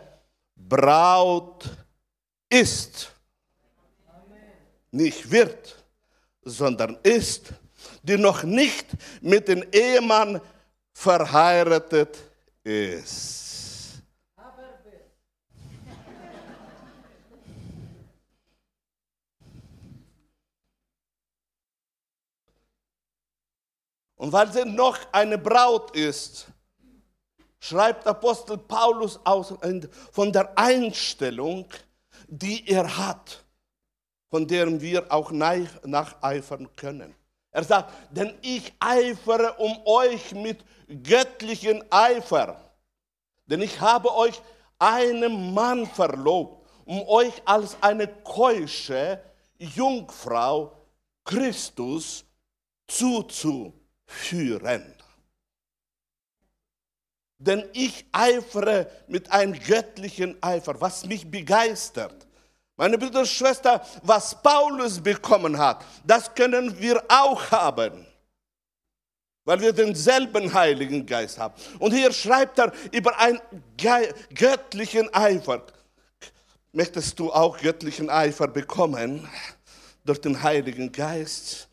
Braut 0.55 1.65
ist. 2.49 3.11
Nicht 4.91 5.29
wird 5.29 5.85
sondern 6.45 6.97
ist, 7.03 7.47
die 8.03 8.17
noch 8.17 8.43
nicht 8.43 8.85
mit 9.21 9.47
dem 9.47 9.65
Ehemann 9.71 10.39
verheiratet 10.93 12.17
ist. 12.63 13.44
Und 24.15 24.31
weil 24.31 24.51
sie 24.51 24.65
noch 24.65 24.97
eine 25.11 25.37
Braut 25.37 25.95
ist, 25.95 26.47
schreibt 27.59 28.07
Apostel 28.07 28.57
Paulus 28.57 29.19
aus, 29.23 29.53
von 30.11 30.31
der 30.31 30.57
Einstellung, 30.57 31.65
die 32.27 32.67
er 32.67 32.97
hat 32.97 33.45
von 34.35 34.45
deren 34.45 34.81
wir 34.81 35.09
auch 35.13 35.31
nacheifern 35.31 36.67
können. 36.75 37.15
Er 37.51 37.63
sagt, 37.63 37.93
denn 38.11 38.37
ich 38.41 38.73
eifere 38.79 39.53
um 39.53 39.77
euch 39.85 40.33
mit 40.33 40.59
göttlichen 41.03 41.81
Eifer, 41.89 42.59
denn 43.45 43.61
ich 43.61 43.79
habe 43.79 44.13
euch 44.13 44.41
einem 44.77 45.53
Mann 45.53 45.85
verlobt, 45.85 46.67
um 46.83 47.01
euch 47.07 47.31
als 47.45 47.77
eine 47.79 48.09
keusche 48.09 49.21
Jungfrau 49.57 50.73
Christus 51.23 52.25
zuzuführen. 52.87 53.71
Denn 57.37 57.67
ich 57.73 58.05
eifere 58.11 58.89
mit 59.07 59.31
einem 59.31 59.53
göttlichen 59.59 60.41
Eifer, 60.41 60.79
was 60.79 61.05
mich 61.05 61.29
begeistert 61.29 62.25
meine 62.77 62.97
Brüder 62.97 63.19
und 63.19 63.27
Schwestern, 63.27 63.79
was 64.03 64.41
Paulus 64.41 64.99
bekommen 64.99 65.57
hat, 65.57 65.85
das 66.05 66.33
können 66.33 66.77
wir 66.79 67.01
auch 67.07 67.49
haben, 67.51 68.05
weil 69.45 69.61
wir 69.61 69.71
denselben 69.71 70.53
Heiligen 70.53 71.05
Geist 71.05 71.37
haben. 71.37 71.53
Und 71.79 71.93
hier 71.93 72.11
schreibt 72.11 72.59
er 72.59 72.73
über 72.91 73.17
einen 73.17 73.39
göttlichen 74.35 75.13
Eifer. 75.13 75.63
Möchtest 76.73 77.17
du 77.17 77.31
auch 77.31 77.57
göttlichen 77.57 78.09
Eifer 78.09 78.47
bekommen 78.49 79.29
durch 80.03 80.19
den 80.19 80.43
Heiligen 80.43 80.91
Geist? 80.91 81.69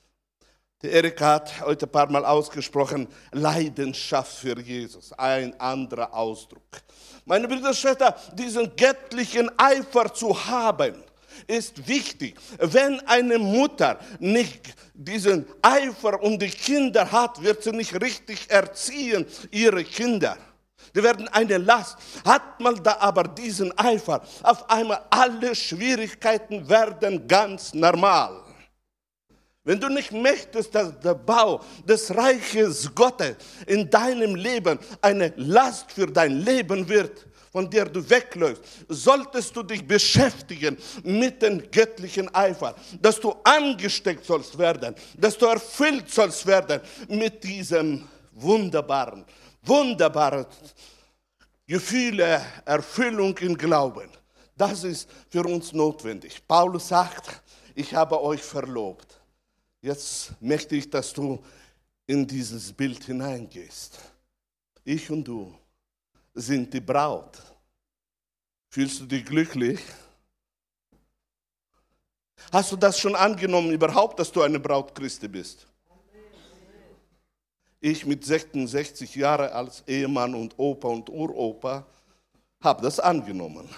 Die 0.82 0.90
Erika 0.90 1.34
hat 1.34 1.60
heute 1.60 1.86
ein 1.86 1.92
paar 1.92 2.10
Mal 2.10 2.24
ausgesprochen, 2.24 3.06
Leidenschaft 3.30 4.38
für 4.38 4.58
Jesus, 4.58 5.12
ein 5.12 5.58
anderer 5.60 6.12
Ausdruck. 6.12 6.82
Meine 7.24 7.46
Brüder 7.46 7.68
und 7.68 7.76
Schwestern, 7.76 8.12
diesen 8.34 8.74
göttlichen 8.74 9.48
Eifer 9.56 10.12
zu 10.12 10.34
haben, 10.46 11.04
ist 11.46 11.86
wichtig. 11.86 12.34
Wenn 12.58 12.98
eine 13.06 13.38
Mutter 13.38 14.00
nicht 14.18 14.74
diesen 14.92 15.46
Eifer 15.62 16.20
um 16.20 16.36
die 16.36 16.50
Kinder 16.50 17.12
hat, 17.12 17.40
wird 17.40 17.62
sie 17.62 17.70
nicht 17.70 18.02
richtig 18.02 18.50
erziehen, 18.50 19.24
ihre 19.52 19.84
Kinder. 19.84 20.36
Die 20.96 21.02
werden 21.02 21.28
eine 21.28 21.58
Last. 21.58 21.96
Hat 22.24 22.58
man 22.58 22.82
da 22.82 22.96
aber 22.98 23.22
diesen 23.22 23.76
Eifer, 23.78 24.20
auf 24.42 24.68
einmal 24.68 25.00
alle 25.10 25.54
Schwierigkeiten 25.54 26.68
werden 26.68 27.28
ganz 27.28 27.72
normal. 27.72 28.42
Wenn 29.64 29.78
du 29.78 29.88
nicht 29.88 30.10
möchtest, 30.10 30.74
dass 30.74 30.98
der 30.98 31.14
Bau 31.14 31.60
des 31.86 32.12
Reiches 32.14 32.92
Gottes 32.92 33.36
in 33.66 33.88
deinem 33.88 34.34
Leben 34.34 34.78
eine 35.00 35.32
Last 35.36 35.92
für 35.92 36.06
dein 36.06 36.40
Leben 36.40 36.88
wird, 36.88 37.26
von 37.52 37.70
der 37.70 37.84
du 37.84 38.08
wegläufst, 38.08 38.64
solltest 38.88 39.54
du 39.54 39.62
dich 39.62 39.86
beschäftigen 39.86 40.76
mit 41.04 41.42
dem 41.42 41.70
göttlichen 41.70 42.34
Eifer, 42.34 42.74
dass 43.00 43.20
du 43.20 43.34
angesteckt 43.44 44.24
sollst 44.24 44.58
werden, 44.58 44.96
dass 45.16 45.38
du 45.38 45.46
erfüllt 45.46 46.10
sollst 46.10 46.44
werden 46.44 46.80
mit 47.08 47.44
diesem 47.44 48.08
wunderbaren, 48.32 49.24
wunderbaren 49.62 50.46
Gefühle, 51.66 52.42
Erfüllung 52.64 53.36
im 53.38 53.56
Glauben. 53.56 54.10
Das 54.56 54.82
ist 54.82 55.08
für 55.28 55.44
uns 55.44 55.72
notwendig. 55.72 56.42
Paulus 56.48 56.88
sagt, 56.88 57.42
ich 57.74 57.94
habe 57.94 58.20
euch 58.20 58.42
verlobt. 58.42 59.21
Jetzt 59.82 60.40
möchte 60.40 60.76
ich, 60.76 60.88
dass 60.88 61.12
du 61.12 61.42
in 62.06 62.24
dieses 62.24 62.72
Bild 62.72 63.02
hineingehst. 63.02 63.98
Ich 64.84 65.10
und 65.10 65.24
du 65.24 65.52
sind 66.34 66.72
die 66.72 66.80
Braut. 66.80 67.36
Fühlst 68.68 69.00
du 69.00 69.06
dich 69.06 69.24
glücklich? 69.24 69.80
Hast 72.52 72.70
du 72.70 72.76
das 72.76 72.98
schon 72.98 73.16
angenommen 73.16 73.72
überhaupt, 73.72 74.20
dass 74.20 74.30
du 74.30 74.42
eine 74.42 74.60
Braut 74.60 74.94
Christi 74.94 75.26
bist? 75.26 75.66
Ich 77.80 78.06
mit 78.06 78.24
66 78.24 79.16
Jahren 79.16 79.50
als 79.50 79.82
Ehemann 79.88 80.36
und 80.36 80.56
Opa 80.56 80.88
und 80.88 81.10
Uropa 81.10 81.84
habe 82.62 82.82
das 82.82 83.00
angenommen. 83.00 83.68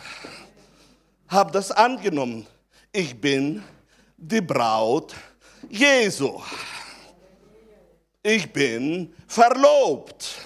Habe 1.29 1.51
das 1.51 1.71
angenommen. 1.71 2.47
Ich 2.93 3.19
bin 3.19 3.63
die 4.19 4.43
Braut 4.43 5.15
Jesu. 5.71 6.41
Ich 8.23 8.51
bin 8.53 9.15
verlobt. 9.27 10.37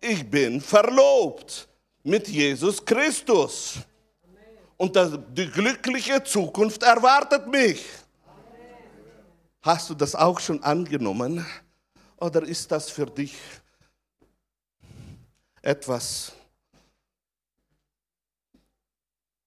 Ich 0.00 0.28
bin 0.28 0.60
verlobt 0.60 1.68
mit 2.02 2.28
Jesus 2.28 2.84
Christus. 2.84 3.78
Und 4.76 4.96
die 5.36 5.50
glückliche 5.50 6.22
Zukunft 6.22 6.82
erwartet 6.82 7.46
mich. 7.48 7.84
Hast 9.60 9.90
du 9.90 9.94
das 9.94 10.14
auch 10.14 10.38
schon 10.38 10.62
angenommen? 10.62 11.44
Oder 12.16 12.42
ist 12.42 12.70
das 12.70 12.88
für 12.88 13.06
dich 13.06 13.36
etwas? 15.60 16.32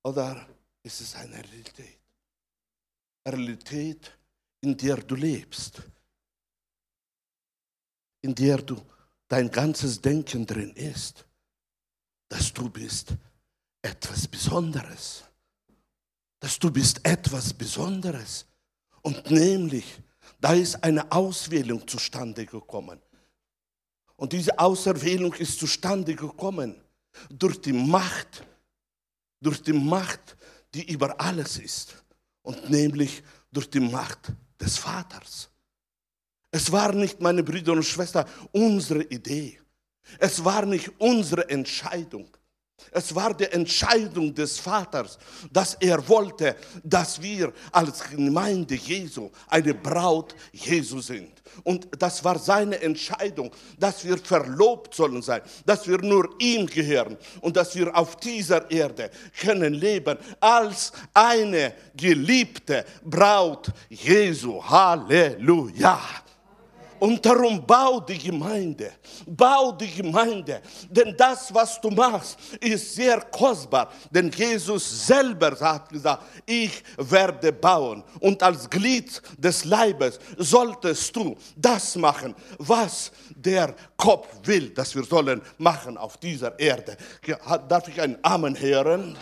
Oder 0.03 0.45
ist 0.83 0.99
es 1.01 1.15
eine 1.15 1.37
Realität? 1.37 2.00
Realität, 3.25 4.17
in 4.61 4.75
der 4.77 4.97
du 4.97 5.15
lebst, 5.15 5.81
in 8.21 8.33
der 8.33 8.57
du 8.57 8.81
dein 9.27 9.49
ganzes 9.49 10.01
Denken 10.01 10.45
drin 10.45 10.73
ist, 10.73 11.25
dass 12.29 12.51
du 12.53 12.69
bist 12.69 13.15
etwas 13.81 14.27
Besonderes, 14.27 15.23
dass 16.39 16.57
du 16.57 16.71
bist 16.71 17.05
etwas 17.05 17.53
Besonderes. 17.53 18.45
Und 19.01 19.29
nämlich, 19.29 19.85
da 20.39 20.53
ist 20.53 20.83
eine 20.83 21.11
Auswählung 21.11 21.87
zustande 21.87 22.45
gekommen. 22.45 22.99
Und 24.15 24.33
diese 24.33 24.57
Auserwählung 24.59 25.33
ist 25.33 25.59
zustande 25.59 26.15
gekommen 26.15 26.79
durch 27.29 27.59
die 27.59 27.73
Macht, 27.73 28.45
durch 29.39 29.61
die 29.63 29.73
Macht, 29.73 30.37
die 30.73 30.91
über 30.91 31.19
alles 31.19 31.57
ist 31.57 32.01
und 32.41 32.69
nämlich 32.69 33.23
durch 33.51 33.69
die 33.69 33.79
Macht 33.79 34.31
des 34.59 34.77
Vaters. 34.77 35.49
Es 36.51 36.71
war 36.71 36.93
nicht, 36.93 37.21
meine 37.21 37.43
Brüder 37.43 37.73
und 37.73 37.83
Schwestern, 37.83 38.25
unsere 38.51 39.03
Idee. 39.03 39.59
Es 40.19 40.43
war 40.43 40.65
nicht 40.65 40.91
unsere 40.99 41.49
Entscheidung. 41.49 42.27
Es 42.91 43.13
war 43.13 43.33
die 43.33 43.45
Entscheidung 43.45 44.33
des 44.33 44.59
Vaters, 44.59 45.17
dass 45.51 45.75
er 45.75 46.07
wollte, 46.07 46.55
dass 46.83 47.21
wir 47.21 47.53
als 47.71 48.03
Gemeinde 48.09 48.75
Jesu 48.75 49.29
eine 49.47 49.73
Braut 49.73 50.35
Jesu 50.51 50.99
sind. 50.99 51.41
Und 51.63 51.87
das 51.99 52.23
war 52.23 52.39
seine 52.39 52.81
Entscheidung, 52.81 53.51
dass 53.77 54.03
wir 54.05 54.17
verlobt 54.17 54.95
sollen 54.95 55.21
sein, 55.21 55.41
dass 55.65 55.87
wir 55.87 55.97
nur 55.99 56.29
ihm 56.39 56.65
gehören 56.65 57.17
und 57.41 57.55
dass 57.55 57.75
wir 57.75 57.95
auf 57.95 58.15
dieser 58.17 58.69
Erde 58.71 59.11
können 59.39 59.73
leben 59.73 60.17
als 60.39 60.91
eine 61.13 61.73
geliebte 61.95 62.85
Braut 63.03 63.71
Jesu. 63.89 64.63
Halleluja. 64.63 65.99
Und 67.01 67.25
darum 67.25 67.65
bau 67.65 67.99
die 67.99 68.19
Gemeinde, 68.19 68.91
bau 69.25 69.71
die 69.71 69.91
Gemeinde, 69.91 70.61
denn 70.87 71.15
das, 71.17 71.51
was 71.51 71.81
du 71.81 71.89
machst, 71.89 72.37
ist 72.59 72.93
sehr 72.93 73.19
kostbar. 73.21 73.91
Denn 74.11 74.29
Jesus 74.29 75.07
selber 75.07 75.59
hat 75.59 75.89
gesagt, 75.89 76.23
ich 76.45 76.83
werde 76.97 77.51
bauen. 77.53 78.03
Und 78.19 78.43
als 78.43 78.69
Glied 78.69 79.19
des 79.35 79.65
Leibes 79.65 80.19
solltest 80.37 81.15
du 81.15 81.35
das 81.55 81.95
machen, 81.95 82.35
was 82.59 83.11
der 83.35 83.73
Kopf 83.97 84.27
will, 84.43 84.69
dass 84.69 84.93
wir 84.93 85.03
sollen 85.03 85.41
machen 85.57 85.97
auf 85.97 86.17
dieser 86.17 86.59
Erde. 86.59 86.95
Darf 87.67 87.87
ich 87.87 87.99
ein 87.99 88.19
Amen 88.21 88.55
hören? 88.59 89.17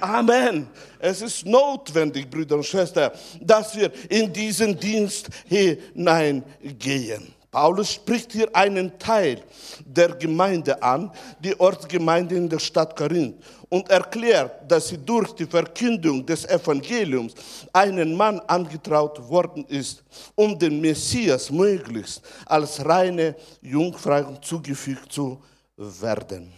Amen. 0.00 0.68
Es 0.98 1.22
ist 1.22 1.46
notwendig, 1.46 2.28
Brüder 2.30 2.56
und 2.56 2.66
Schwestern, 2.66 3.10
dass 3.40 3.76
wir 3.76 3.90
in 4.08 4.32
diesen 4.32 4.78
Dienst 4.78 5.28
hineingehen. 5.46 7.34
Paulus 7.50 7.94
spricht 7.94 8.30
hier 8.32 8.54
einen 8.54 8.96
Teil 8.96 9.42
der 9.84 10.10
Gemeinde 10.10 10.80
an, 10.80 11.10
die 11.40 11.58
Ortsgemeinde 11.58 12.36
in 12.36 12.48
der 12.48 12.60
Stadt 12.60 12.94
Korinth, 12.94 13.42
und 13.68 13.88
erklärt, 13.90 14.70
dass 14.70 14.88
sie 14.88 14.98
durch 14.98 15.32
die 15.32 15.46
Verkündung 15.46 16.24
des 16.24 16.44
Evangeliums 16.44 17.34
einen 17.72 18.16
Mann 18.16 18.40
angetraut 18.40 19.20
worden 19.28 19.64
ist, 19.66 20.02
um 20.34 20.58
den 20.58 20.80
Messias 20.80 21.50
möglichst 21.50 22.22
als 22.46 22.84
reine 22.84 23.34
Jungfrau 23.62 24.36
zugefügt 24.40 25.12
zu 25.12 25.40
werden. 25.76 26.52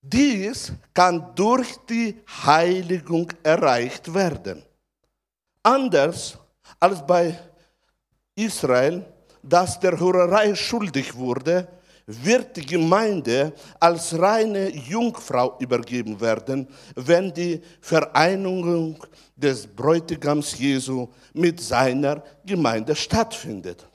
Dies 0.00 0.72
kann 0.94 1.34
durch 1.34 1.76
die 1.88 2.16
Heiligung 2.46 3.30
erreicht 3.42 4.12
werden. 4.12 4.62
Anders 5.62 6.38
als 6.78 7.04
bei 7.06 7.38
Israel, 8.34 9.04
das 9.42 9.78
der 9.80 9.98
Hurerei 9.98 10.54
schuldig 10.54 11.14
wurde, 11.14 11.66
wird 12.06 12.56
die 12.56 12.64
Gemeinde 12.64 13.52
als 13.78 14.18
reine 14.18 14.70
Jungfrau 14.70 15.58
übergeben 15.58 16.18
werden, 16.18 16.66
wenn 16.94 17.32
die 17.34 17.60
Vereinigung 17.80 19.04
des 19.36 19.66
Bräutigams 19.66 20.58
Jesu 20.58 21.08
mit 21.34 21.60
seiner 21.60 22.22
Gemeinde 22.46 22.96
stattfindet. 22.96 23.86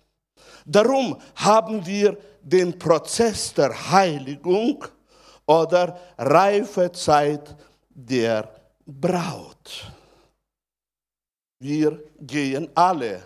Darum 0.66 1.18
haben 1.36 1.84
wir 1.86 2.16
den 2.42 2.78
Prozess 2.78 3.54
der 3.54 3.92
Heiligung 3.92 4.86
oder 5.46 6.00
Reifezeit 6.18 7.56
der 7.90 8.50
Braut. 8.86 9.92
Wir 11.60 12.04
gehen 12.20 12.70
alle 12.76 13.24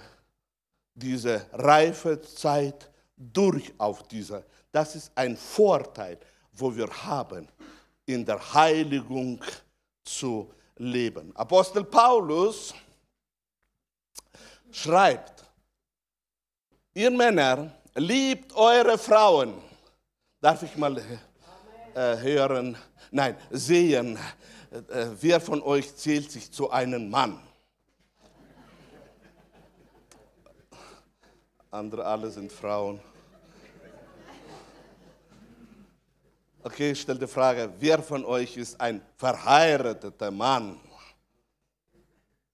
diese 0.94 1.46
Reifezeit 1.54 2.90
durch 3.16 3.74
auf 3.78 4.08
diese. 4.08 4.46
Das 4.72 4.96
ist 4.96 5.12
ein 5.16 5.36
Vorteil, 5.36 6.20
wo 6.52 6.76
wir 6.76 6.88
haben, 6.88 7.48
in 8.06 8.26
der 8.26 8.54
Heiligung 8.54 9.44
zu 10.04 10.52
leben. 10.78 11.36
Apostel 11.36 11.84
Paulus 11.84 12.74
schreibt, 14.72 15.44
ihr 16.94 17.12
Männer, 17.12 17.72
liebt 17.96 18.54
eure 18.56 18.98
Frauen. 18.98 19.62
Darf 20.40 20.62
ich 20.64 20.76
mal 20.78 21.02
äh, 21.98 22.18
hören, 22.22 22.78
nein, 23.10 23.36
sehen, 23.50 24.20
äh, 24.72 25.08
wer 25.20 25.42
von 25.42 25.64
euch 25.64 25.96
zählt 25.96 26.32
sich 26.32 26.52
zu 26.52 26.70
einem 26.70 27.10
Mann? 27.10 27.40
Andere 31.72 32.06
alle 32.06 32.30
sind 32.30 32.52
Frauen. 32.52 33.00
Okay, 36.62 36.92
ich 36.92 37.02
stelle 37.02 37.18
die 37.18 37.28
Frage, 37.28 37.74
wer 37.80 38.04
von 38.04 38.24
euch 38.26 38.58
ist 38.58 38.80
ein 38.80 39.02
verheirateter 39.16 40.30
Mann? 40.30 40.80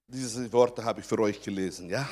Diese 0.07 0.51
Worte 0.53 0.85
habe 0.85 1.01
ich 1.01 1.05
für 1.05 1.19
euch 1.19 1.41
gelesen, 1.41 1.89
ja? 1.89 2.07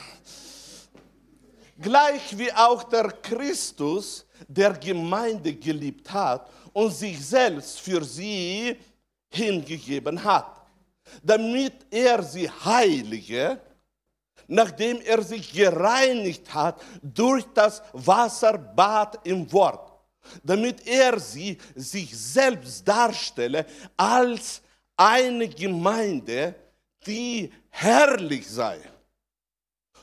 Gleich 1.80 2.38
wie 2.38 2.52
auch 2.52 2.84
der 2.84 3.10
Christus 3.10 4.26
der 4.48 4.74
Gemeinde 4.74 5.54
geliebt 5.54 6.12
hat 6.12 6.50
und 6.74 6.92
sich 6.92 7.24
selbst 7.26 7.80
für 7.80 8.04
sie 8.04 8.76
hingegeben 9.30 10.24
hat, 10.24 10.62
damit 11.24 11.74
er 11.90 12.22
sie 12.24 12.50
heilige, 12.50 13.60
nachdem 14.48 15.00
er 15.02 15.22
sich 15.22 15.52
gereinigt 15.52 16.54
hat 16.54 16.82
durch 17.02 17.46
das 17.54 17.82
Wasserbad 17.94 19.26
im 19.26 19.52
Wort, 19.52 19.92
damit 20.44 20.86
er 20.86 21.20
sie 21.20 21.58
sich 21.76 22.18
selbst 22.18 22.88
darstelle 22.88 23.66
als 23.96 24.62
eine 24.98 25.48
Gemeinde, 25.48 26.56
die 27.06 27.52
herrlich 27.70 28.48
sei 28.48 28.80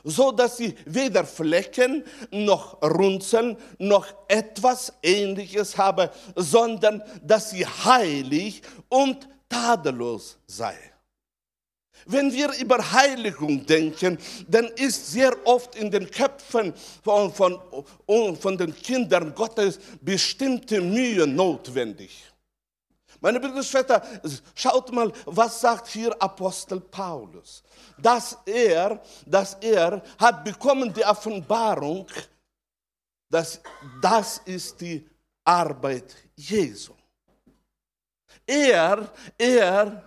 so 0.05 0.33
dass 0.33 0.57
sie 0.57 0.75
weder 0.85 1.25
Flecken 1.25 2.05
noch 2.31 2.81
Runzeln 2.83 3.57
noch 3.79 4.07
etwas 4.29 4.93
ähnliches 5.03 5.77
habe, 5.77 6.11
sondern 6.37 7.03
dass 7.23 7.51
sie 7.51 7.67
heilig 7.67 8.63
und 8.89 9.29
tadellos 9.49 10.39
sei. 10.47 10.77
Wenn 12.07 12.33
wir 12.33 12.53
über 12.59 12.93
Heiligung 12.93 13.67
denken, 13.67 14.19
dann 14.49 14.67
ist 14.77 15.13
sehr 15.13 15.37
oft 15.45 15.75
in 15.75 15.91
den 15.91 16.11
Köpfen 16.11 16.73
von, 17.03 17.33
von, 17.33 17.61
von 18.37 18.57
den 18.57 18.75
Kindern 18.75 19.35
Gottes 19.35 19.79
bestimmte 20.01 20.81
Mühe 20.81 21.27
notwendig. 21.27 22.28
Meine 23.21 23.41
Brüder 23.41 23.57
und 23.57 23.65
Schwestern, 23.65 24.03
schaut 24.55 24.93
mal, 24.93 25.13
was 25.27 25.61
sagt 25.61 25.89
hier 25.89 26.21
Apostel 26.23 26.81
Paulus? 26.81 27.63
Dass 27.99 28.39
er, 28.47 29.03
dass 29.27 29.55
er 29.55 30.03
hat 30.19 30.45
bekommen 30.45 30.93
die 30.93 31.05
Offenbarung, 31.05 32.07
dass 33.29 33.61
das 34.01 34.39
ist 34.45 34.81
die 34.81 35.09
Arbeit 35.45 36.15
Jesu. 36.37 36.95
Er, 38.47 39.13
er 39.37 40.03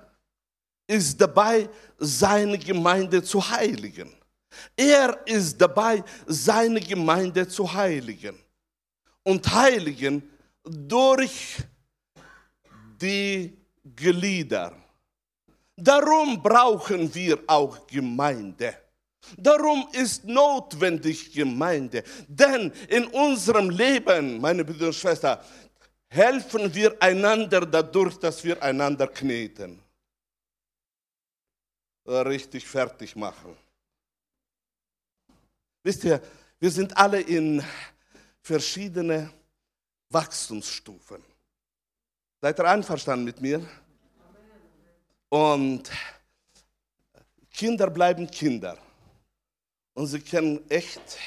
ist 0.87 1.19
dabei, 1.19 1.69
seine 1.97 2.57
Gemeinde 2.57 3.21
zu 3.21 3.47
heiligen. 3.49 4.11
Er 4.75 5.25
ist 5.25 5.59
dabei, 5.59 6.03
seine 6.25 6.79
Gemeinde 6.79 7.47
zu 7.47 7.71
heiligen. 7.71 8.37
Und 9.23 9.47
heiligen 9.53 10.27
durch 10.63 11.57
die 13.01 13.57
Glieder. 13.95 14.75
Darum 15.75 16.41
brauchen 16.41 17.13
wir 17.13 17.39
auch 17.47 17.87
Gemeinde. 17.87 18.77
Darum 19.37 19.87
ist 19.93 20.25
notwendig 20.25 21.31
Gemeinde. 21.31 22.03
Denn 22.27 22.71
in 22.89 23.07
unserem 23.07 23.69
Leben, 23.69 24.39
meine 24.39 24.63
Brüder 24.65 24.87
und 24.87 24.95
Schwestern, 24.95 25.39
helfen 26.09 26.73
wir 26.73 27.01
einander 27.01 27.65
dadurch, 27.65 28.17
dass 28.17 28.43
wir 28.43 28.61
einander 28.61 29.07
kneten. 29.07 29.81
Richtig 32.05 32.67
fertig 32.67 33.15
machen. 33.15 33.55
Wisst 35.83 36.03
ihr, 36.03 36.21
wir 36.59 36.69
sind 36.69 36.95
alle 36.97 37.21
in 37.21 37.63
verschiedene 38.41 39.31
Wachstumsstufen. 40.09 41.30
Seid 42.43 42.57
ihr 42.57 42.65
einverstanden 42.65 43.23
mit 43.23 43.39
mir? 43.39 43.63
Und 45.29 45.91
Kinder 47.51 47.87
bleiben 47.91 48.31
Kinder. 48.31 48.79
Und 49.93 50.07
sie 50.07 50.21
können 50.21 50.67
echt, 50.67 51.19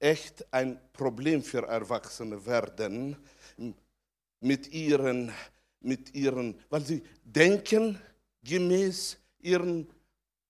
echt 0.00 0.44
ein 0.52 0.80
Problem 0.92 1.40
für 1.40 1.64
Erwachsene 1.68 2.44
werden 2.44 3.16
mit 4.40 4.72
ihren, 4.72 5.32
mit 5.78 6.12
ihren, 6.16 6.58
weil 6.68 6.84
sie 6.84 7.04
denken 7.22 8.02
gemäß 8.42 9.18
ihren 9.38 9.86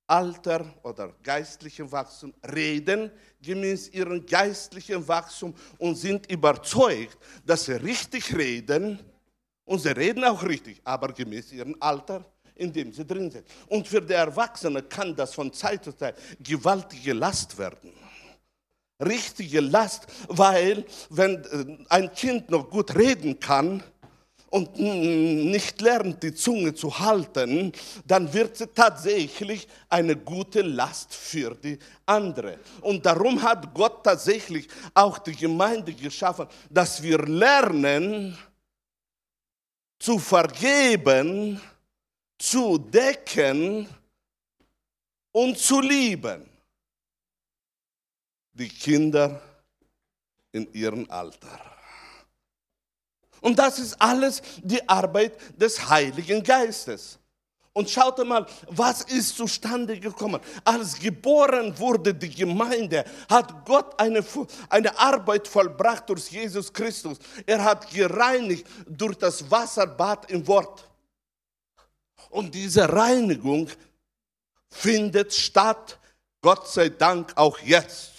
Alter 0.07 0.65
oder 0.83 1.13
geistlichem 1.23 1.93
Wachstum, 1.93 2.33
reden 2.51 3.11
gemäß 3.43 3.91
ihrem 3.91 4.25
geistlichen 4.25 5.07
Wachstum 5.07 5.55
und 5.77 5.97
sind 5.97 6.33
überzeugt, 6.33 7.19
dass 7.45 7.67
sie 7.67 7.75
richtig 7.75 8.35
reden. 8.35 8.99
Und 9.71 9.79
sie 9.79 9.91
reden 9.91 10.25
auch 10.25 10.43
richtig, 10.43 10.81
aber 10.83 11.13
gemäß 11.13 11.53
ihrem 11.53 11.77
Alter, 11.79 12.25
in 12.57 12.73
dem 12.73 12.93
sie 12.93 13.05
drin 13.05 13.31
sind. 13.31 13.47
Und 13.69 13.87
für 13.87 14.03
die 14.03 14.15
Erwachsenen 14.15 14.89
kann 14.89 15.15
das 15.15 15.33
von 15.33 15.53
Zeit 15.53 15.85
zu 15.85 15.93
Zeit 15.93 16.17
gewaltige 16.41 17.13
Last 17.13 17.57
werden. 17.57 17.93
Richtige 19.01 19.61
Last, 19.61 20.09
weil 20.27 20.85
wenn 21.11 21.45
äh, 21.45 21.85
ein 21.89 22.13
Kind 22.13 22.51
noch 22.51 22.69
gut 22.69 22.97
reden 22.97 23.39
kann, 23.39 23.81
und 24.53 24.77
nicht 24.81 25.81
lernt, 25.81 26.25
die 26.25 26.35
Zunge 26.35 26.75
zu 26.75 26.99
halten, 26.99 27.73
dann 28.05 28.35
wird 28.35 28.57
sie 28.57 28.67
tatsächlich 28.67 29.69
eine 29.89 30.17
gute 30.17 30.63
Last 30.63 31.15
für 31.15 31.55
die 31.55 31.79
andere. 32.05 32.59
Und 32.81 33.07
darum 33.07 33.41
hat 33.41 33.73
Gott 33.73 34.03
tatsächlich 34.03 34.67
auch 34.93 35.19
die 35.19 35.37
Gemeinde 35.37 35.93
geschaffen, 35.93 36.49
dass 36.69 37.01
wir 37.01 37.19
lernen 37.19 38.37
zu 40.01 40.19
vergeben, 40.19 41.61
zu 42.37 42.79
decken 42.79 43.87
und 45.31 45.57
zu 45.57 45.81
lieben. 45.81 46.51
Die 48.53 48.69
Kinder 48.69 49.41
in 50.51 50.73
ihrem 50.73 51.09
Alter. 51.09 51.61
Und 53.41 53.59
das 53.59 53.79
ist 53.79 53.95
alles 54.01 54.43
die 54.63 54.87
Arbeit 54.89 55.39
des 55.57 55.89
Heiligen 55.89 56.43
Geistes. 56.43 57.20
Und 57.73 57.89
schaut 57.89 58.25
mal, 58.27 58.47
was 58.69 59.03
ist 59.03 59.37
zustande 59.37 59.99
gekommen? 59.99 60.41
Als 60.65 60.99
geboren 60.99 61.79
wurde 61.79 62.13
die 62.13 62.31
Gemeinde, 62.31 63.05
hat 63.29 63.65
Gott 63.65 63.99
eine, 63.99 64.25
eine 64.69 64.99
Arbeit 64.99 65.47
vollbracht 65.47 66.09
durch 66.09 66.29
Jesus 66.31 66.73
Christus. 66.73 67.19
Er 67.47 67.63
hat 67.63 67.89
gereinigt 67.89 68.67
durch 68.89 69.17
das 69.17 69.49
Wasserbad 69.49 70.29
im 70.31 70.45
Wort. 70.49 70.89
Und 72.29 72.55
diese 72.55 72.93
Reinigung 72.93 73.69
findet 74.69 75.33
statt, 75.33 75.99
Gott 76.43 76.67
sei 76.69 76.89
Dank, 76.89 77.33
auch 77.37 77.59
jetzt 77.61 78.10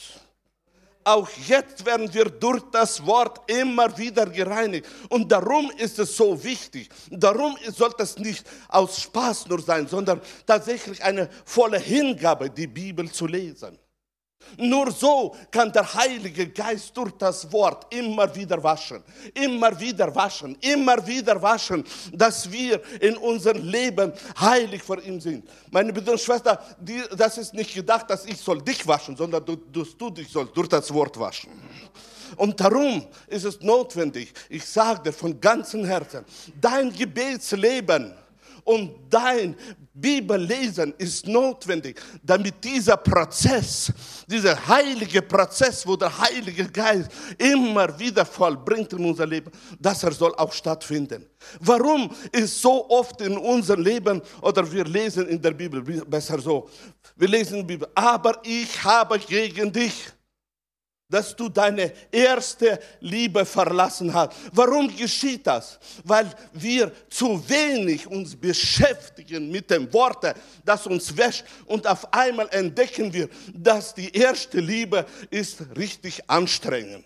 auch 1.03 1.29
jetzt 1.47 1.85
werden 1.85 2.13
wir 2.13 2.25
durch 2.25 2.63
das 2.71 3.05
Wort 3.05 3.49
immer 3.49 3.97
wieder 3.97 4.25
gereinigt. 4.25 4.87
Und 5.09 5.31
darum 5.31 5.71
ist 5.77 5.99
es 5.99 6.15
so 6.15 6.41
wichtig. 6.43 6.89
Darum 7.09 7.57
sollte 7.67 8.03
es 8.03 8.17
nicht 8.17 8.45
aus 8.67 9.01
Spaß 9.01 9.47
nur 9.47 9.61
sein, 9.61 9.87
sondern 9.87 10.21
tatsächlich 10.45 11.03
eine 11.03 11.29
volle 11.45 11.79
Hingabe, 11.79 12.49
die 12.49 12.67
Bibel 12.67 13.11
zu 13.11 13.27
lesen. 13.27 13.77
Nur 14.58 14.91
so 14.91 15.36
kann 15.49 15.71
der 15.71 15.93
Heilige 15.93 16.49
Geist 16.49 16.95
durch 16.95 17.12
das 17.17 17.51
Wort 17.51 17.93
immer 17.93 18.34
wieder 18.36 18.62
waschen, 18.62 19.04
immer 19.34 19.77
wieder 19.80 20.13
waschen, 20.13 20.58
immer 20.62 21.06
wieder 21.06 21.41
waschen, 21.41 21.84
dass 22.13 22.51
wir 22.51 22.82
in 22.99 23.17
unserem 23.17 23.63
Leben 23.63 24.12
heilig 24.39 24.84
vor 24.84 25.01
ihm 25.01 25.19
sind. 25.19 25.47
Meine 25.71 25.93
Brüder 25.93 26.13
und 26.13 26.21
Schwestern, 26.21 26.58
das 27.15 27.38
ist 27.38 27.54
nicht 27.54 27.73
gedacht, 27.73 28.10
dass 28.10 28.25
ich 28.25 28.38
soll 28.38 28.62
dich 28.62 28.86
waschen, 28.86 29.15
sondern 29.15 29.45
du, 29.45 29.56
du, 29.56 29.84
du 29.84 30.10
dich 30.10 30.30
sollst 30.30 30.56
durch 30.56 30.67
das 30.67 30.93
Wort 30.93 31.19
waschen. 31.19 31.51
Und 32.38 32.60
darum 32.60 33.06
ist 33.27 33.43
es 33.43 33.60
notwendig, 33.62 34.34
ich 34.49 34.65
sage 34.65 35.04
dir 35.04 35.13
von 35.13 35.39
ganzem 35.39 35.86
Herzen, 35.86 36.25
dein 36.60 36.93
Gebetsleben 36.93 38.13
und 38.63 38.91
dein 39.10 39.56
Bibellesen 39.93 40.93
ist 40.97 41.27
notwendig, 41.27 41.99
damit 42.23 42.63
dieser 42.63 42.95
Prozess, 42.95 43.91
dieser 44.25 44.56
heilige 44.67 45.21
Prozess, 45.21 45.86
wo 45.86 45.95
der 45.97 46.17
Heilige 46.17 46.65
Geist 46.69 47.12
immer 47.38 47.99
wieder 47.99 48.25
vollbringt 48.25 48.93
in 48.93 49.04
unser 49.04 49.25
Leben, 49.25 49.51
dass 49.80 50.04
er 50.04 50.13
soll 50.13 50.34
auch 50.36 50.54
stattfinden. 50.54 51.25
Warum 51.60 52.10
ist 52.32 52.62
so 52.62 52.89
oft 52.89 53.19
in 53.21 53.38
unserem 53.38 53.84
Leben, 53.84 54.21
oder 54.41 54.69
wir 54.71 54.86
lesen 54.86 55.27
in 55.27 55.41
der 55.41 55.51
Bibel, 55.51 55.82
besser 55.82 56.39
so, 56.39 56.69
wir 57.17 57.27
lesen 57.27 57.60
in 57.60 57.67
der 57.67 57.73
Bibel, 57.75 57.89
aber 57.93 58.39
ich 58.43 58.82
habe 58.84 59.19
gegen 59.19 59.71
dich 59.71 59.93
dass 61.12 61.36
du 61.36 61.50
deine 61.50 61.91
erste 62.10 62.80
Liebe 63.02 63.45
verlassen 63.45 64.12
hast. 64.13 64.32
Warum 64.54 64.95
geschieht 64.95 65.45
das? 65.45 65.78
Weil 66.04 66.34
wir 66.54 66.91
zu 67.10 67.47
wenig 67.47 68.08
uns 68.08 68.36
beschäftigen 68.36 69.52
mit 69.52 69.69
dem 69.69 69.91
Wort, 69.93 70.34
das 70.63 70.88
uns 70.88 71.15
wäscht 71.15 71.43
und 71.65 71.86
auf 71.86 72.12
einmal 72.13 72.47
entdecken 72.52 73.12
wir, 73.13 73.30
dass 73.54 73.93
die 73.93 74.10
erste 74.15 74.60
Liebe 74.60 75.06
ist 75.30 75.62
richtig 75.76 76.21
anstrengend. 76.28 77.06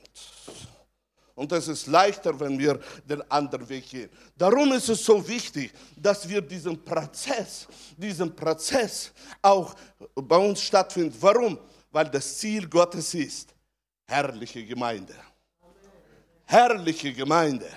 Und 1.34 1.52
es 1.52 1.68
ist 1.68 1.88
leichter, 1.88 2.39
wenn 2.39 2.58
wir 2.58 2.80
den 3.10 3.22
anderen 3.30 3.68
Weg 3.68 3.89
gehen. 3.89 4.10
Darum 4.38 4.72
ist 4.72 4.88
es 4.88 5.04
so 5.04 5.28
wichtig, 5.28 5.74
dass 5.98 6.28
wir 6.30 6.41
diesen 6.41 6.82
Prozess, 6.82 7.68
diesen 7.98 8.34
Prozess 8.34 9.12
auch 9.41 9.76
bei 10.15 10.38
uns 10.38 10.62
stattfindet. 10.62 11.15
Warum? 11.20 11.60
Weil 11.91 12.06
das 12.06 12.38
Ziel 12.38 12.70
Gottes 12.70 13.13
ist, 13.13 13.55
herrliche 14.06 14.65
Gemeinde. 14.65 15.15
Herrliche 16.46 17.13
Gemeinde. 17.13 17.70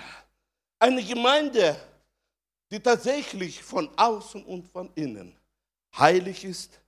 Eine 0.78 1.02
Gemeinde, 1.02 1.76
die 2.70 2.80
tatsächlich 2.80 3.62
von 3.62 3.88
außen 3.96 4.44
und 4.44 4.70
von 4.70 4.90
innen 4.94 5.34
heilig 5.96 6.44
ist, 6.44 6.80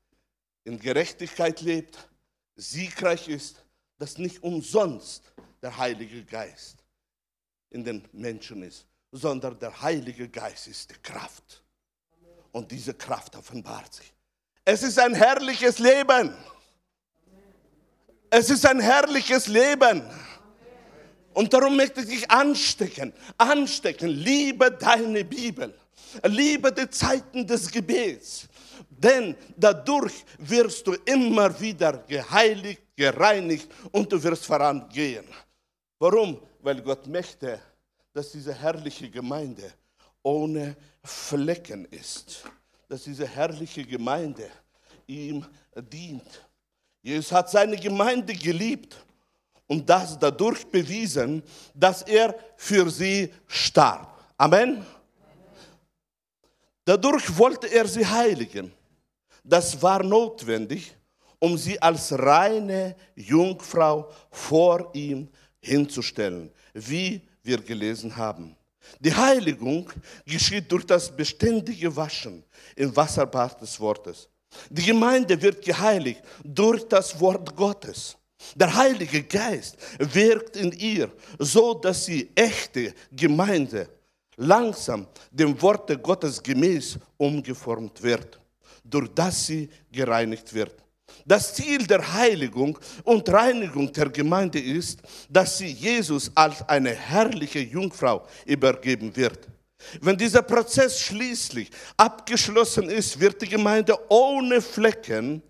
in 0.64 0.79
Gerechtigkeit 0.79 1.61
lebt, 1.62 2.09
siegreich 2.55 3.29
ist, 3.29 3.64
dass 3.98 4.18
nicht 4.18 4.42
umsonst 4.42 5.33
der 5.62 5.76
Heilige 5.76 6.24
Geist 6.24 6.85
in 7.70 7.85
den 7.85 8.07
Menschen 8.12 8.62
ist, 8.62 8.87
sondern 9.12 9.59
der 9.59 9.81
Heilige 9.81 10.29
Geist 10.29 10.68
ist 10.68 10.90
die 10.90 11.03
Kraft. 11.03 11.62
Und 12.53 12.70
diese 12.70 12.94
Kraft 12.94 13.37
offenbart 13.37 13.94
sich. 13.94 14.12
Es 14.64 14.83
ist 14.83 14.98
ein 14.98 15.14
herrliches 15.14 15.79
Leben. 15.79 16.37
Es 18.30 18.48
ist 18.48 18.64
ein 18.64 18.78
herrliches 18.78 19.48
Leben. 19.48 20.02
Und 21.34 21.52
darum 21.52 21.76
möchte 21.76 22.00
ich 22.00 22.06
dich 22.06 22.30
anstecken, 22.30 23.12
anstecken. 23.36 24.08
Liebe 24.08 24.70
deine 24.70 25.24
Bibel. 25.24 25.74
Liebe 26.24 26.72
die 26.72 26.88
Zeiten 26.90 27.46
des 27.46 27.70
Gebets. 27.70 28.48
Denn 28.88 29.36
dadurch 29.56 30.24
wirst 30.38 30.86
du 30.86 30.92
immer 31.04 31.58
wieder 31.60 31.98
geheiligt, 32.06 32.82
gereinigt 32.96 33.68
und 33.92 34.10
du 34.12 34.22
wirst 34.22 34.46
vorangehen. 34.46 35.24
Warum? 35.98 36.40
Weil 36.60 36.82
Gott 36.82 37.06
möchte, 37.06 37.60
dass 38.12 38.32
diese 38.32 38.54
herrliche 38.54 39.08
Gemeinde 39.10 39.72
ohne 40.22 40.76
Flecken 41.02 41.84
ist. 41.86 42.44
Dass 42.88 43.04
diese 43.04 43.26
herrliche 43.26 43.84
Gemeinde 43.84 44.50
ihm 45.06 45.44
dient. 45.74 46.49
Jesus 47.02 47.32
hat 47.32 47.50
seine 47.50 47.76
Gemeinde 47.76 48.34
geliebt 48.34 48.96
und 49.66 49.88
das 49.88 50.18
dadurch 50.18 50.66
bewiesen, 50.66 51.42
dass 51.74 52.02
er 52.02 52.34
für 52.56 52.90
sie 52.90 53.32
starb. 53.46 54.18
Amen. 54.36 54.84
Dadurch 56.84 57.36
wollte 57.38 57.68
er 57.68 57.86
sie 57.86 58.06
heiligen. 58.06 58.72
Das 59.44 59.80
war 59.80 60.02
notwendig, 60.02 60.94
um 61.38 61.56
sie 61.56 61.80
als 61.80 62.12
reine 62.18 62.96
Jungfrau 63.14 64.10
vor 64.30 64.90
ihm 64.94 65.28
hinzustellen, 65.60 66.50
wie 66.74 67.22
wir 67.42 67.58
gelesen 67.58 68.14
haben. 68.16 68.56
Die 68.98 69.14
Heiligung 69.14 69.90
geschieht 70.24 70.70
durch 70.72 70.84
das 70.84 71.14
beständige 71.14 71.94
Waschen 71.94 72.44
im 72.76 72.94
Wasserbad 72.94 73.60
des 73.60 73.78
Wortes. 73.78 74.29
Die 74.70 74.84
Gemeinde 74.84 75.40
wird 75.40 75.64
geheiligt 75.64 76.22
durch 76.44 76.86
das 76.88 77.18
Wort 77.20 77.54
Gottes. 77.56 78.16
Der 78.54 78.74
Heilige 78.74 79.22
Geist 79.22 79.76
wirkt 79.98 80.56
in 80.56 80.72
ihr, 80.72 81.12
so 81.38 81.74
dass 81.74 82.06
sie 82.06 82.30
echte 82.34 82.94
Gemeinde 83.12 83.88
langsam 84.36 85.06
dem 85.30 85.60
Worte 85.60 85.98
Gottes 85.98 86.42
gemäß 86.42 86.98
umgeformt 87.16 88.02
wird, 88.02 88.40
durch 88.82 89.08
das 89.14 89.46
sie 89.46 89.68
gereinigt 89.92 90.52
wird. 90.54 90.74
Das 91.26 91.54
Ziel 91.54 91.86
der 91.86 92.12
Heiligung 92.14 92.78
und 93.04 93.28
Reinigung 93.28 93.92
der 93.92 94.08
Gemeinde 94.08 94.58
ist, 94.58 95.00
dass 95.28 95.58
sie 95.58 95.72
Jesus 95.72 96.30
als 96.34 96.66
eine 96.68 96.94
herrliche 96.94 97.60
Jungfrau 97.60 98.26
übergeben 98.46 99.14
wird. 99.14 99.46
Wenn 100.00 100.16
dieser 100.16 100.42
Prozess 100.42 101.00
schließlich 101.00 101.70
abgeschlossen 101.96 102.88
ist, 102.90 103.18
wird 103.18 103.40
die 103.42 103.48
Gemeinde 103.48 103.96
ohne 104.08 104.60
Flecken, 104.60 105.42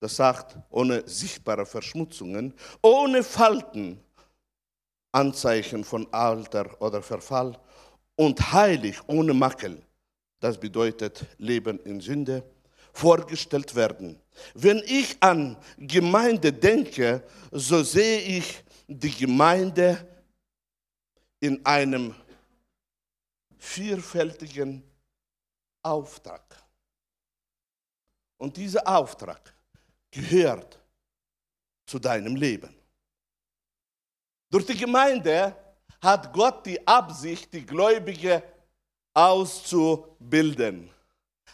das 0.00 0.16
sagt 0.16 0.56
ohne 0.70 1.06
sichtbare 1.08 1.66
Verschmutzungen, 1.66 2.54
ohne 2.82 3.22
Falten, 3.22 4.00
Anzeichen 5.12 5.82
von 5.84 6.06
Alter 6.12 6.80
oder 6.80 7.02
Verfall 7.02 7.58
und 8.16 8.52
heilig 8.52 8.98
ohne 9.06 9.32
Makel, 9.32 9.82
das 10.40 10.58
bedeutet 10.58 11.24
Leben 11.38 11.78
in 11.80 12.00
Sünde, 12.00 12.42
vorgestellt 12.92 13.74
werden. 13.74 14.20
Wenn 14.54 14.82
ich 14.86 15.16
an 15.20 15.56
Gemeinde 15.78 16.52
denke, 16.52 17.22
so 17.50 17.82
sehe 17.82 18.20
ich 18.20 18.62
die 18.86 19.10
Gemeinde 19.10 20.06
in 21.40 21.64
einem 21.64 22.14
vielfältigen 23.66 24.82
Auftrag. 25.82 26.42
Und 28.38 28.56
dieser 28.56 28.86
Auftrag 28.86 29.54
gehört 30.10 30.78
zu 31.86 31.98
deinem 31.98 32.36
Leben. 32.36 32.74
Durch 34.50 34.66
die 34.66 34.76
Gemeinde 34.76 35.56
hat 36.00 36.32
Gott 36.32 36.64
die 36.64 36.86
Absicht, 36.86 37.52
die 37.52 37.66
Gläubige 37.66 38.42
auszubilden. 39.12 40.90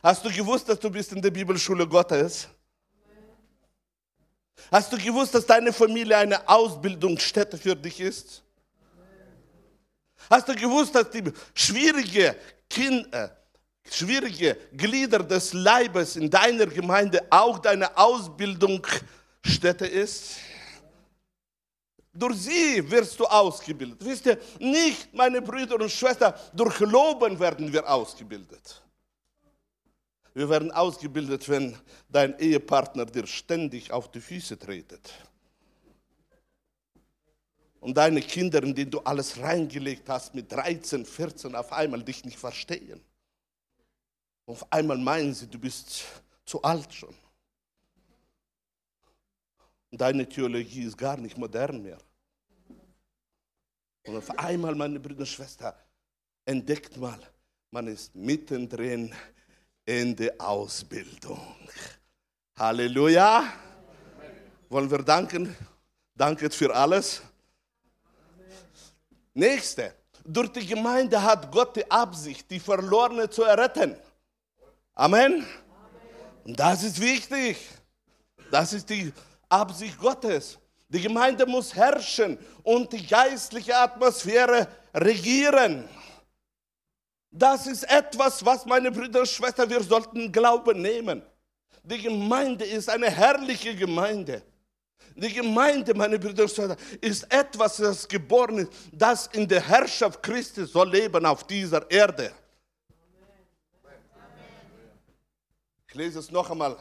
Hast 0.03 0.25
du 0.25 0.31
gewusst, 0.31 0.69
dass 0.69 0.79
du 0.79 0.91
bist 0.91 1.13
in 1.13 1.23
der 1.23 1.31
Bibelschule 1.31 1.87
Gottes? 1.87 2.49
Hast 4.71 4.93
du 4.93 4.99
gewusst, 4.99 5.35
dass 5.35 5.47
deine 5.47 5.73
Familie 5.73 6.17
eine 6.17 6.49
Ausbildungsstätte 6.49 7.57
für 7.57 7.77
dich 7.77 8.01
ist? 8.01 8.43
Hast 10.31 10.49
du 10.49 10.55
gewusst, 10.55 10.95
dass 10.95 11.11
die 11.11 11.25
schwierige 11.55 12.37
Kinder, 12.69 13.37
schwierige 13.91 14.57
Glieder 14.73 15.21
des 15.21 15.53
Leibes 15.53 16.17
in 16.17 16.31
deiner 16.31 16.67
Gemeinde 16.67 17.27
auch 17.31 17.59
deine 17.59 17.97
Ausbildungsstätte 17.97 19.87
ist? 19.87 20.37
Durch 22.15 22.37
sie 22.37 22.91
wirst 22.91 23.19
du 23.19 23.25
ausgebildet. 23.25 23.99
Wisst 24.05 24.27
ihr, 24.27 24.39
nicht 24.59 25.15
meine 25.15 25.41
Brüder 25.41 25.77
und 25.77 25.91
Schwestern, 25.91 26.35
durch 26.53 26.79
Loben 26.81 27.41
werden 27.41 27.73
wir 27.73 27.89
ausgebildet. 27.89 28.83
Wir 30.35 30.49
werden 30.49 30.71
ausgebildet, 30.73 31.49
wenn 31.49 31.77
dein 32.09 32.39
Ehepartner 32.39 33.07
dir 33.07 33.27
ständig 33.27 33.91
auf 33.91 34.11
die 34.11 34.21
Füße 34.21 34.59
tretet. 34.59 35.11
Und 37.83 37.97
deine 37.97 38.23
Kinder, 38.23 38.63
in 38.63 38.77
denen 38.77 38.93
du 38.93 39.01
alles 39.01 39.41
reingelegt 39.41 40.09
hast, 40.09 40.37
mit 40.37 40.53
13, 40.53 41.05
14 41.05 41.57
auf 41.57 41.73
einmal 41.73 42.01
dich 42.01 42.25
nicht 42.25 42.39
verstehen. 42.39 43.01
Auf 44.47 44.73
einmal 44.73 44.99
meinen 44.99 45.35
sie, 45.35 45.49
du 45.49 45.59
bist 45.59 46.05
zu 46.45 46.63
alt 46.63 46.95
schon. 46.95 47.13
Und 49.91 50.01
deine 50.01 50.29
Theologie 50.29 50.85
ist 50.85 50.97
gar 50.97 51.17
nicht 51.17 51.37
modern 51.37 51.83
mehr. 51.83 51.99
Und 54.05 54.17
auf 54.17 54.31
einmal, 54.39 54.77
meine 54.77 55.01
Brüder 55.01 55.21
und 55.21 55.27
Schwestern, 55.27 55.75
entdeckt 56.45 56.97
mal, 56.97 57.19
man 57.73 57.89
ist 57.89 58.15
mittendrin 58.15 59.13
in 59.85 60.15
der 60.15 60.41
Ausbildung. 60.41 61.59
Halleluja. 62.57 63.53
Wollen 64.69 64.89
wir 64.89 65.03
danken? 65.03 65.57
Danke 66.15 66.49
für 66.49 66.73
alles. 66.73 67.23
Nächste. 69.35 69.95
Durch 70.25 70.53
die 70.53 70.67
Gemeinde 70.67 71.21
hat 71.21 71.51
Gott 71.51 71.77
die 71.77 71.91
Absicht, 71.91 72.51
die 72.51 72.61
Verlorene 72.61 73.29
zu 73.29 73.43
erretten. 73.43 73.97
Amen. 74.95 75.47
Und 76.45 76.59
das 76.59 76.83
ist 76.83 77.01
wichtig. 77.01 77.57
Das 78.51 78.73
ist 78.73 78.89
die 78.89 79.13
Absicht 79.49 79.99
Gottes. 79.99 80.59
Die 80.89 81.01
Gemeinde 81.01 81.47
muss 81.47 81.75
herrschen 81.75 82.39
und 82.63 82.93
die 82.93 83.07
geistliche 83.07 83.77
Atmosphäre 83.77 84.69
regieren. 84.95 85.89
Das 87.31 87.67
ist 87.67 87.85
etwas, 87.85 88.45
was 88.45 88.67
meine 88.67 88.93
Brüder 88.93 89.21
und 89.21 89.29
Schwestern, 89.29 89.71
wir 89.71 89.83
sollten 89.83 90.31
Glauben 90.31 90.83
nehmen. 90.83 91.23
Die 91.83 92.03
Gemeinde 92.03 92.67
ist 92.67 92.91
eine 92.91 93.11
herrliche 93.11 93.75
Gemeinde. 93.75 94.43
Die 95.15 95.33
Gemeinde, 95.33 95.95
meine 95.95 96.19
Brüder 96.19 96.45
und 96.45 96.51
Schwestern, 96.51 96.77
ist 97.01 97.31
etwas, 97.33 97.77
das 97.77 98.09
geboren 98.09 98.59
ist, 98.59 98.73
das 98.93 99.27
in 99.29 99.47
der 99.47 99.67
Herrschaft 99.67 100.23
Christi 100.23 100.65
soll 100.65 100.91
leben 100.91 101.25
auf 101.27 101.47
dieser 101.47 101.89
Erde. 101.91 102.33
Ich 105.89 105.95
lese 105.95 106.21
es 106.21 106.31
noch 106.31 106.51
einmal. 106.51 106.77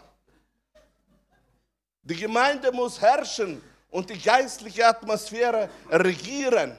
Die 2.03 2.15
Gemeinde 2.15 2.71
muss 2.71 3.01
herrschen 3.01 3.61
und 3.89 4.09
die 4.09 4.17
geistliche 4.17 4.87
Atmosphäre 4.87 5.69
regieren. 5.89 6.77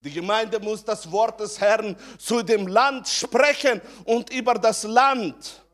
Die 0.00 0.12
Gemeinde 0.12 0.60
muss 0.60 0.84
das 0.84 1.10
Wort 1.10 1.40
des 1.40 1.58
Herrn 1.58 1.96
zu 2.18 2.42
dem 2.42 2.66
Land 2.66 3.08
sprechen 3.08 3.80
und 4.04 4.30
über 4.30 4.54
das 4.54 4.82
Land 4.82 5.64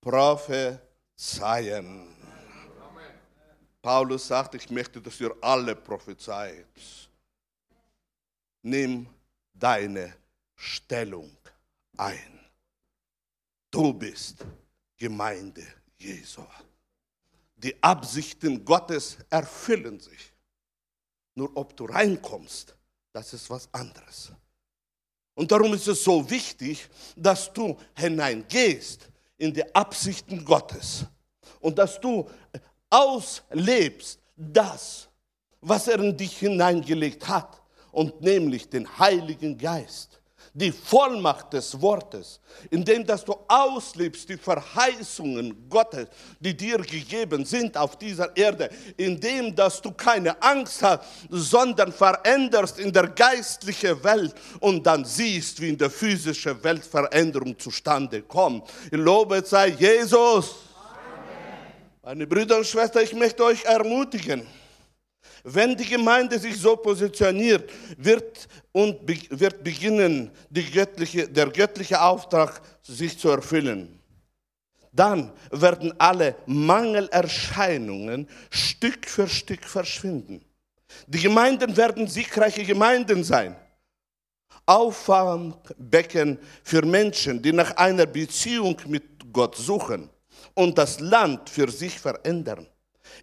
prophezeien. 0.00 0.89
Paulus 3.82 4.26
sagt, 4.26 4.54
ich 4.54 4.70
möchte, 4.70 5.02
dass 5.02 5.20
ihr 5.20 5.36
alle 5.42 5.76
prophezeit. 5.76 6.66
Nimm 8.62 9.06
deine 9.52 10.16
Stellung 10.56 11.30
ein. 11.98 12.40
Du 13.70 13.92
bist 13.92 14.46
Gemeinde 14.96 15.66
Jesu. 15.98 16.42
Die 17.54 17.82
Absichten 17.82 18.64
Gottes 18.64 19.18
erfüllen 19.28 20.00
sich. 20.00 20.32
Nur 21.34 21.54
ob 21.54 21.76
du 21.76 21.84
reinkommst, 21.84 22.74
das 23.12 23.34
ist 23.34 23.50
was 23.50 23.68
anderes. 23.74 24.32
Und 25.34 25.52
darum 25.52 25.74
ist 25.74 25.86
es 25.86 26.02
so 26.02 26.28
wichtig, 26.30 26.88
dass 27.14 27.52
du 27.52 27.78
hineingehst 27.94 29.09
in 29.40 29.52
die 29.52 29.74
Absichten 29.74 30.44
Gottes. 30.44 31.06
Und 31.60 31.78
dass 31.78 32.00
du 32.00 32.28
auslebst 32.90 34.20
das, 34.36 35.08
was 35.60 35.88
er 35.88 35.98
in 35.98 36.16
dich 36.16 36.38
hineingelegt 36.38 37.26
hat, 37.26 37.60
und 37.92 38.20
nämlich 38.20 38.68
den 38.68 38.86
Heiligen 38.98 39.58
Geist 39.58 40.19
die 40.52 40.72
Vollmacht 40.72 41.52
des 41.52 41.80
Wortes, 41.80 42.40
indem 42.70 43.06
dass 43.06 43.24
du 43.24 43.36
auslebst 43.46 44.28
die 44.28 44.36
Verheißungen 44.36 45.68
Gottes, 45.68 46.08
die 46.40 46.56
dir 46.56 46.78
gegeben 46.78 47.44
sind 47.44 47.76
auf 47.76 47.96
dieser 47.96 48.36
Erde, 48.36 48.70
indem 48.96 49.54
dass 49.54 49.80
du 49.80 49.92
keine 49.92 50.40
Angst 50.42 50.82
hast, 50.82 51.04
sondern 51.28 51.92
veränderst 51.92 52.78
in 52.78 52.92
der 52.92 53.08
geistlichen 53.08 54.02
Welt 54.02 54.34
und 54.58 54.84
dann 54.84 55.04
siehst, 55.04 55.60
wie 55.60 55.68
in 55.68 55.78
der 55.78 55.90
physischen 55.90 56.62
Welt 56.64 56.84
Veränderung 56.84 57.58
zustande 57.58 58.22
kommt. 58.22 58.68
Lobet 58.90 59.46
sei 59.46 59.68
Jesus. 59.68 60.54
Amen. 60.76 61.72
Meine 62.02 62.26
Brüder 62.26 62.58
und 62.58 62.66
Schwestern, 62.66 63.04
ich 63.04 63.14
möchte 63.14 63.44
euch 63.44 63.64
ermutigen 63.64 64.46
wenn 65.44 65.76
die 65.76 65.86
Gemeinde 65.86 66.38
sich 66.38 66.56
so 66.56 66.76
positioniert, 66.76 67.70
wird, 67.96 68.48
und 68.72 68.96
wird 69.06 69.64
beginnen, 69.64 70.30
göttliche, 70.50 71.28
der 71.28 71.46
göttliche 71.50 72.00
Auftrag 72.00 72.60
sich 72.82 73.18
zu 73.18 73.28
erfüllen. 73.28 74.00
Dann 74.92 75.32
werden 75.50 75.94
alle 75.98 76.36
Mangelerscheinungen 76.46 78.28
Stück 78.50 79.06
für 79.06 79.28
Stück 79.28 79.64
verschwinden. 79.64 80.44
Die 81.06 81.20
Gemeinden 81.20 81.76
werden 81.76 82.08
siegreiche 82.08 82.64
Gemeinden 82.64 83.22
sein. 83.22 83.56
Auffangbecken 84.66 86.38
für 86.62 86.84
Menschen, 86.84 87.40
die 87.40 87.52
nach 87.52 87.76
einer 87.76 88.06
Beziehung 88.06 88.76
mit 88.86 89.32
Gott 89.32 89.56
suchen 89.56 90.10
und 90.54 90.76
das 90.76 91.00
Land 91.00 91.48
für 91.48 91.70
sich 91.70 91.98
verändern. 91.98 92.66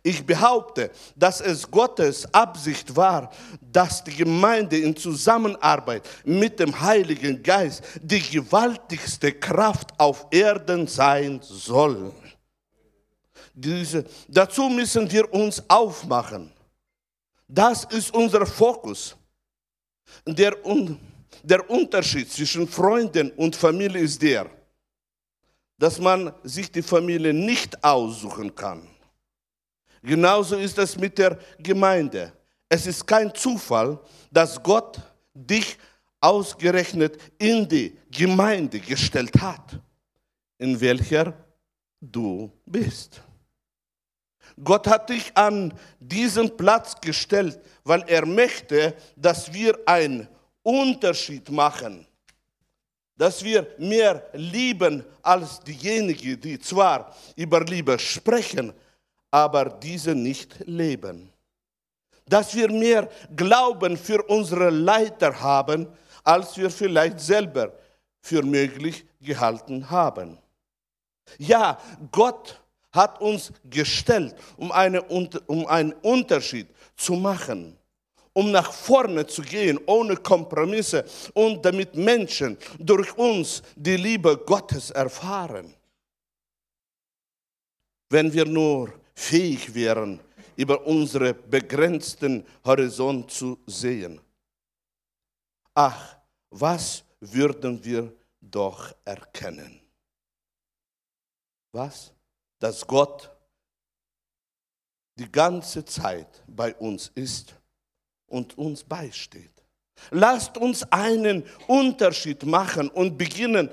Ich 0.04 0.26
behaupte, 0.26 0.92
dass 1.16 1.42
es 1.42 1.70
Gottes 1.70 2.32
Absicht 2.34 2.96
war, 2.96 3.32
dass 3.62 4.04
die 4.04 4.16
Gemeinde 4.16 4.78
in 4.78 4.96
Zusammenarbeit 4.96 6.08
mit 6.24 6.60
dem 6.60 6.80
Heiligen 6.80 7.42
Geist 7.42 7.84
die 8.02 8.22
gewaltigste 8.22 9.34
Kraft 9.34 9.92
auf 10.00 10.28
Erden 10.32 10.88
sein 10.88 11.40
soll. 11.42 12.12
Diese, 13.54 14.06
dazu 14.28 14.70
müssen 14.70 15.10
wir 15.12 15.34
uns 15.34 15.64
aufmachen. 15.68 16.52
Das 17.48 17.86
ist 17.86 18.14
unser 18.14 18.46
Fokus. 18.46 19.16
Der, 20.26 20.56
der 21.44 21.70
Unterschied 21.70 22.32
zwischen 22.32 22.68
Freunden 22.68 23.32
und 23.32 23.56
Familie 23.56 24.02
ist 24.02 24.22
der, 24.22 24.50
dass 25.78 26.00
man 26.00 26.34
sich 26.44 26.72
die 26.72 26.82
Familie 26.82 27.34
nicht 27.34 27.84
aussuchen 27.84 28.54
kann. 28.54 28.88
Genauso 30.02 30.56
ist 30.58 30.78
es 30.78 30.98
mit 30.98 31.18
der 31.18 31.38
Gemeinde. 31.60 32.34
Es 32.70 32.86
ist 32.86 33.06
kein 33.06 33.34
Zufall, 33.34 34.00
dass 34.32 34.62
Gott 34.62 35.00
dich 35.34 35.78
ausgerechnet 36.20 37.18
in 37.38 37.68
die 37.68 37.98
Gemeinde 38.12 38.80
gestellt 38.80 39.40
hat, 39.40 39.80
in 40.58 40.80
welcher 40.80 41.34
du 42.02 42.52
bist. 42.66 43.22
Gott 44.64 44.88
hat 44.88 45.10
dich 45.10 45.32
an 45.36 45.74
diesen 46.00 46.56
Platz 46.58 47.00
gestellt, 47.00 47.60
weil 47.84 48.04
er 48.08 48.26
möchte, 48.26 48.96
dass 49.16 49.54
wir 49.54 49.78
einen 49.86 50.28
Unterschied 50.64 51.50
machen 51.50 52.08
dass 53.18 53.44
wir 53.44 53.68
mehr 53.80 54.30
lieben 54.34 55.04
als 55.22 55.60
diejenigen, 55.62 56.40
die 56.40 56.60
zwar 56.60 57.16
über 57.36 57.62
Liebe 57.62 57.98
sprechen, 57.98 58.72
aber 59.32 59.66
diese 59.66 60.16
nicht 60.16 60.56
leben. 60.66 61.32
Dass 62.26 62.56
wir 62.56 62.72
mehr 62.72 63.10
Glauben 63.36 63.98
für 63.98 64.22
unsere 64.24 64.70
Leiter 64.70 65.40
haben, 65.40 65.88
als 66.24 66.58
wir 66.58 66.70
vielleicht 66.70 67.20
selber 67.20 67.72
für 68.20 68.44
möglich 68.44 69.06
gehalten 69.22 69.90
haben. 69.90 70.38
Ja, 71.38 71.78
Gott 72.12 72.62
hat 72.92 73.22
uns 73.22 73.52
gestellt, 73.64 74.36
um, 74.58 74.72
eine, 74.72 75.02
um 75.04 75.66
einen 75.68 75.94
Unterschied 75.94 76.68
zu 76.96 77.14
machen, 77.14 77.78
um 78.34 78.52
nach 78.52 78.72
vorne 78.72 79.26
zu 79.26 79.42
gehen, 79.42 79.80
ohne 79.86 80.18
Kompromisse 80.18 81.06
und 81.34 81.64
damit 81.64 81.96
Menschen 81.96 82.58
durch 82.80 83.16
uns 83.18 83.62
die 83.76 83.98
Liebe 83.98 84.38
Gottes 84.38 84.92
erfahren. 84.92 85.74
Wenn 88.10 88.32
wir 88.32 88.46
nur 88.46 88.94
fähig 89.18 89.74
wären, 89.74 90.20
über 90.56 90.86
unsere 90.86 91.34
begrenzten 91.34 92.46
Horizont 92.64 93.32
zu 93.32 93.58
sehen. 93.66 94.22
Ach, 95.74 96.18
was 96.52 97.04
würden 97.20 97.84
wir 97.84 98.14
doch 98.40 98.94
erkennen? 99.04 99.82
Was? 101.72 102.14
Dass 102.60 102.86
Gott 102.86 103.30
die 105.16 105.32
ganze 105.32 105.84
Zeit 105.84 106.44
bei 106.48 106.74
uns 106.76 107.12
ist 107.16 107.56
und 108.28 108.56
uns 108.58 108.84
beisteht. 108.84 109.52
Lasst 110.12 110.58
uns 110.58 110.84
einen 110.92 111.44
Unterschied 111.68 112.44
machen 112.46 112.88
und 112.90 113.18
beginnen, 113.18 113.70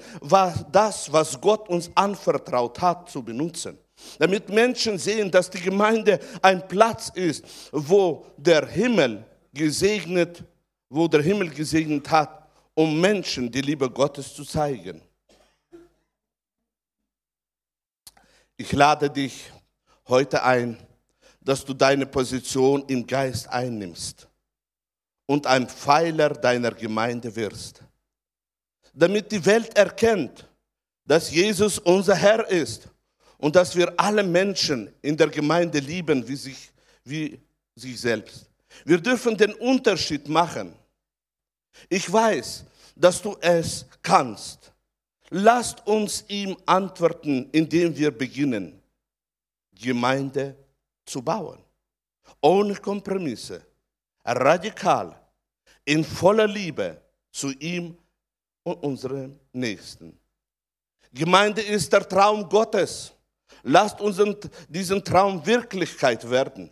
das, 0.72 1.12
was 1.12 1.38
Gott 1.38 1.68
uns 1.68 1.90
anvertraut 1.94 2.80
hat, 2.80 3.10
zu 3.10 3.22
benutzen. 3.22 3.78
Damit 4.18 4.48
Menschen 4.48 4.98
sehen, 4.98 5.30
dass 5.30 5.50
die 5.50 5.60
Gemeinde 5.60 6.18
ein 6.42 6.66
Platz 6.66 7.10
ist, 7.14 7.44
wo 7.72 8.26
der 8.36 8.66
Himmel 8.66 9.24
gesegnet, 9.52 10.42
wo 10.88 11.08
der 11.08 11.22
Himmel 11.22 11.50
gesegnet 11.50 12.10
hat, 12.10 12.48
um 12.74 13.00
Menschen 13.00 13.50
die 13.50 13.60
Liebe 13.60 13.88
Gottes 13.90 14.34
zu 14.34 14.44
zeigen. 14.44 15.00
Ich 18.56 18.72
lade 18.72 19.10
dich 19.10 19.50
heute 20.06 20.42
ein, 20.42 20.78
dass 21.40 21.64
du 21.64 21.74
deine 21.74 22.06
Position 22.06 22.84
im 22.86 23.06
Geist 23.06 23.48
einnimmst 23.48 24.28
und 25.26 25.46
ein 25.46 25.68
Pfeiler 25.68 26.30
deiner 26.30 26.70
Gemeinde 26.70 27.34
wirst, 27.34 27.82
damit 28.92 29.30
die 29.32 29.44
Welt 29.44 29.76
erkennt, 29.76 30.48
dass 31.04 31.30
Jesus 31.30 31.78
unser 31.78 32.14
Herr 32.14 32.48
ist 32.48 32.88
und 33.38 33.56
dass 33.56 33.74
wir 33.76 33.92
alle 33.98 34.22
Menschen 34.22 34.92
in 35.02 35.16
der 35.16 35.28
Gemeinde 35.28 35.78
lieben 35.78 36.26
wie 36.26 36.36
sich, 36.36 36.70
wie 37.04 37.40
sich 37.74 38.00
selbst. 38.00 38.48
Wir 38.84 38.98
dürfen 38.98 39.36
den 39.36 39.54
Unterschied 39.54 40.28
machen. 40.28 40.74
Ich 41.88 42.10
weiß, 42.10 42.64
dass 42.96 43.20
du 43.20 43.36
es 43.40 43.86
kannst. 44.02 44.72
Lasst 45.30 45.86
uns 45.86 46.24
ihm 46.28 46.56
antworten, 46.66 47.48
indem 47.50 47.96
wir 47.96 48.10
beginnen, 48.10 48.80
Gemeinde 49.72 50.56
zu 51.04 51.22
bauen. 51.22 51.58
Ohne 52.40 52.76
Kompromisse, 52.76 53.64
radikal, 54.24 55.18
in 55.84 56.04
voller 56.04 56.46
Liebe 56.46 57.00
zu 57.32 57.50
ihm 57.52 57.96
und 58.62 58.82
unserem 58.82 59.38
Nächsten. 59.52 60.18
Gemeinde 61.12 61.62
ist 61.62 61.92
der 61.92 62.08
Traum 62.08 62.48
Gottes. 62.48 63.13
Lasst 63.66 63.98
uns 64.00 64.20
diesen 64.68 65.02
Traum 65.02 65.44
Wirklichkeit 65.44 66.28
werden. 66.28 66.70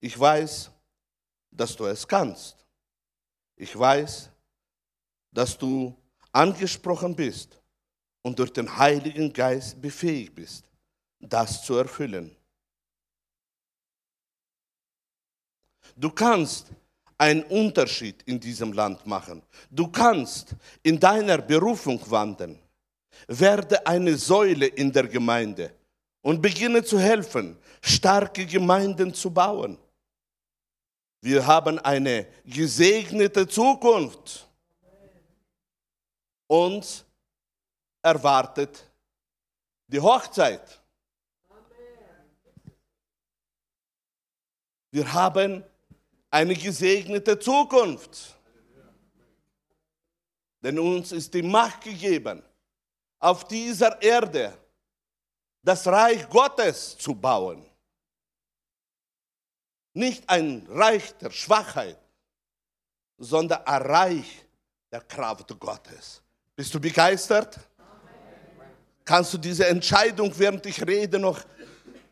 Ich 0.00 0.18
weiß, 0.18 0.72
dass 1.52 1.76
du 1.76 1.86
es 1.86 2.06
kannst. 2.06 2.66
Ich 3.54 3.78
weiß, 3.78 4.28
dass 5.30 5.56
du 5.56 5.96
angesprochen 6.32 7.14
bist 7.14 7.60
und 8.22 8.38
durch 8.38 8.52
den 8.52 8.76
Heiligen 8.76 9.32
Geist 9.32 9.80
befähigt 9.80 10.34
bist, 10.34 10.64
das 11.20 11.64
zu 11.64 11.76
erfüllen. 11.76 12.36
Du 15.96 16.10
kannst 16.10 16.66
einen 17.16 17.44
Unterschied 17.44 18.22
in 18.24 18.40
diesem 18.40 18.72
Land 18.72 19.06
machen. 19.06 19.42
Du 19.70 19.86
kannst 19.86 20.56
in 20.82 20.98
deiner 20.98 21.38
Berufung 21.38 22.00
wandeln. 22.10 22.58
Werde 23.26 23.86
eine 23.86 24.16
Säule 24.16 24.66
in 24.66 24.92
der 24.92 25.08
Gemeinde 25.08 25.74
und 26.22 26.40
beginne 26.40 26.82
zu 26.82 26.98
helfen, 26.98 27.58
starke 27.80 28.46
Gemeinden 28.46 29.12
zu 29.12 29.30
bauen. 29.30 29.78
Wir 31.20 31.46
haben 31.46 31.78
eine 31.80 32.26
gesegnete 32.44 33.46
Zukunft. 33.48 34.48
Uns 36.46 37.04
erwartet 38.02 38.84
die 39.88 40.00
Hochzeit. 40.00 40.80
Wir 44.90 45.12
haben 45.12 45.64
eine 46.30 46.54
gesegnete 46.54 47.38
Zukunft. 47.38 48.36
Denn 50.62 50.78
uns 50.78 51.12
ist 51.12 51.32
die 51.34 51.42
Macht 51.42 51.82
gegeben, 51.82 52.42
auf 53.18 53.46
dieser 53.46 54.00
Erde 54.00 54.56
das 55.62 55.86
Reich 55.86 56.28
Gottes 56.28 56.96
zu 56.96 57.14
bauen. 57.14 57.64
Nicht 59.92 60.28
ein 60.28 60.66
Reich 60.70 61.12
der 61.18 61.30
Schwachheit, 61.30 61.98
sondern 63.18 63.62
ein 63.64 63.82
Reich 63.82 64.46
der 64.90 65.00
Kraft 65.00 65.58
Gottes. 65.58 66.22
Bist 66.54 66.72
du 66.72 66.80
begeistert? 66.80 67.58
Kannst 69.04 69.32
du 69.34 69.38
diese 69.38 69.66
Entscheidung, 69.66 70.32
während 70.36 70.64
ich 70.66 70.86
rede, 70.86 71.18
noch 71.18 71.40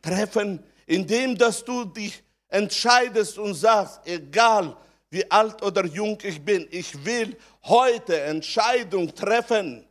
treffen, 0.03 0.63
indem 0.87 1.37
dass 1.37 1.65
du 1.65 1.85
dich 1.85 2.23
entscheidest 2.49 3.39
und 3.39 3.55
sagst, 3.55 4.01
egal 4.05 4.77
wie 5.11 5.31
alt 5.31 5.63
oder 5.63 5.85
jung 5.87 6.19
ich 6.23 6.43
bin, 6.43 6.67
ich 6.71 7.05
will 7.05 7.37
heute 7.65 8.21
Entscheidung 8.21 9.15
treffen. 9.15 9.86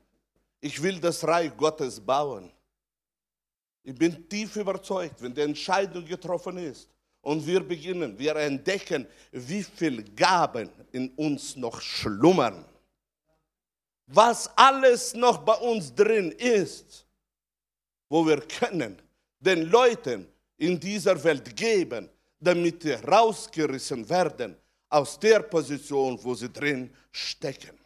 Ich 0.65 0.81
will 0.81 0.99
das 0.99 1.23
Reich 1.23 1.55
Gottes 1.55 1.99
bauen. 1.99 2.51
Ich 3.83 3.93
bin 3.93 4.27
tief 4.27 4.55
überzeugt, 4.55 5.21
wenn 5.21 5.31
die 5.31 5.41
Entscheidung 5.41 6.03
getroffen 6.03 6.57
ist 6.57 6.89
und 7.21 7.45
wir 7.45 7.59
beginnen, 7.59 8.17
wir 8.17 8.35
entdecken, 8.37 9.05
wie 9.31 9.61
viele 9.61 10.03
Gaben 10.03 10.67
in 10.91 11.09
uns 11.09 11.55
noch 11.55 11.79
schlummern. 11.79 12.65
Was 14.07 14.49
alles 14.57 15.13
noch 15.13 15.37
bei 15.37 15.53
uns 15.53 15.93
drin 15.93 16.31
ist, 16.31 17.05
wo 18.09 18.25
wir 18.25 18.41
können 18.41 18.99
den 19.39 19.69
Leuten 19.69 20.27
in 20.57 20.79
dieser 20.79 21.23
Welt 21.23 21.55
geben, 21.55 22.09
damit 22.39 22.81
sie 22.81 22.93
rausgerissen 22.93 24.09
werden 24.09 24.57
aus 24.89 25.19
der 25.19 25.41
Position, 25.41 26.17
wo 26.23 26.33
sie 26.33 26.49
drin 26.49 26.91
stecken. 27.11 27.84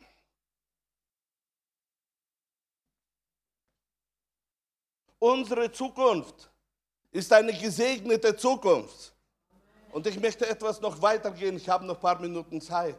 Unsere 5.20 5.70
Zukunft 5.70 6.50
ist 7.12 7.32
eine 7.34 7.54
gesegnete 7.54 8.36
Zukunft. 8.36 9.14
Und 9.92 10.08
ich 10.08 10.20
möchte 10.20 10.48
etwas 10.48 10.80
noch 10.80 11.02
weitergehen. 11.02 11.58
Ich 11.58 11.68
habe 11.68 11.86
noch 11.86 11.96
ein 11.96 12.02
paar 12.02 12.20
Minuten 12.20 12.62
Zeit. 12.62 12.98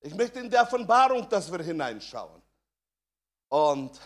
Ich 0.00 0.14
möchte 0.14 0.40
in 0.40 0.48
der 0.48 0.62
Offenbarung, 0.62 1.28
dass 1.28 1.52
wir 1.52 1.62
hineinschauen. 1.62 2.40
Und 3.48 4.00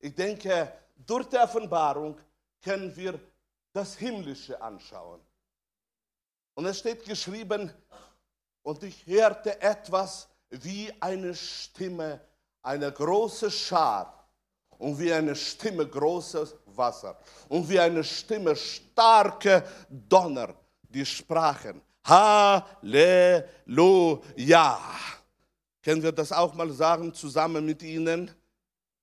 ich 0.00 0.14
denke, 0.14 0.72
durch 0.96 1.26
die 1.28 1.36
Offenbarung 1.36 2.18
können 2.62 2.94
wir 2.96 3.20
das 3.72 3.96
Himmlische 3.96 4.60
anschauen. 4.60 5.20
Und 6.54 6.64
es 6.64 6.78
steht 6.78 7.04
geschrieben, 7.04 7.72
und 8.62 8.82
ich 8.82 9.06
hörte 9.06 9.60
etwas 9.60 10.28
wie 10.50 10.92
eine 10.98 11.34
Stimme, 11.34 12.20
eine 12.62 12.90
große 12.90 13.48
Schar 13.48 14.25
und 14.78 14.98
wie 14.98 15.12
eine 15.12 15.34
Stimme 15.34 15.86
großes 15.86 16.54
Wasser 16.66 17.18
und 17.48 17.68
wie 17.68 17.78
eine 17.78 18.02
Stimme 18.04 18.54
starke 18.56 19.62
Donner, 19.88 20.54
die 20.82 21.04
sprachen, 21.04 21.80
Halleluja. 22.04 23.40
Können 25.82 26.02
wir 26.02 26.12
das 26.12 26.32
auch 26.32 26.54
mal 26.54 26.70
sagen 26.70 27.12
zusammen 27.14 27.64
mit 27.64 27.82
Ihnen? 27.82 28.30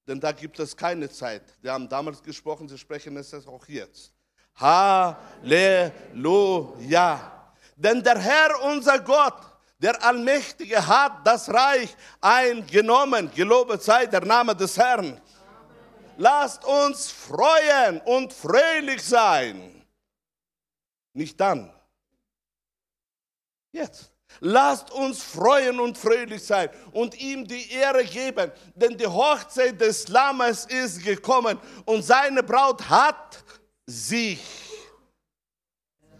Denn 0.07 0.19
da 0.19 0.31
gibt 0.31 0.59
es 0.59 0.75
keine 0.75 1.09
Zeit. 1.09 1.43
Wir 1.61 1.71
haben 1.73 1.87
damals 1.87 2.21
gesprochen, 2.21 2.67
Sie 2.67 2.77
sprechen 2.77 3.15
es 3.17 3.33
auch 3.33 3.67
jetzt. 3.67 4.11
Halleluja. 4.55 5.91
Denn 7.75 8.03
der 8.03 8.19
Herr, 8.19 8.61
unser 8.63 8.99
Gott, 8.99 9.53
Der 9.83 10.01
Allmächtige 10.01 10.87
hat 10.87 11.27
das 11.27 11.53
Reich 11.53 11.93
eingenommen. 12.21 13.29
Gelobet 13.35 13.83
sei 13.83 14.05
der 14.05 14.23
Name 14.23 14.55
des 14.55 14.77
Herrn. 14.77 15.19
Lasst 16.17 16.63
uns 16.65 17.09
freuen 17.11 17.99
und 18.01 18.31
fröhlich 18.33 19.03
sein. 19.03 19.85
Nicht 21.13 21.39
dann. 21.39 21.73
Jetzt. 23.71 24.11
Lasst 24.39 24.89
uns 24.91 25.21
freuen 25.21 25.79
und 25.79 25.97
fröhlich 25.97 26.43
sein 26.43 26.69
und 26.91 27.19
ihm 27.19 27.47
die 27.47 27.71
Ehre 27.71 28.03
geben, 28.03 28.51
denn 28.73 28.97
die 28.97 29.05
Hochzeit 29.05 29.79
des 29.79 30.07
Lammes 30.07 30.65
ist 30.65 31.03
gekommen 31.03 31.59
und 31.85 32.01
seine 32.01 32.41
Braut 32.41 32.81
hat 32.89 33.43
sich 33.85 34.41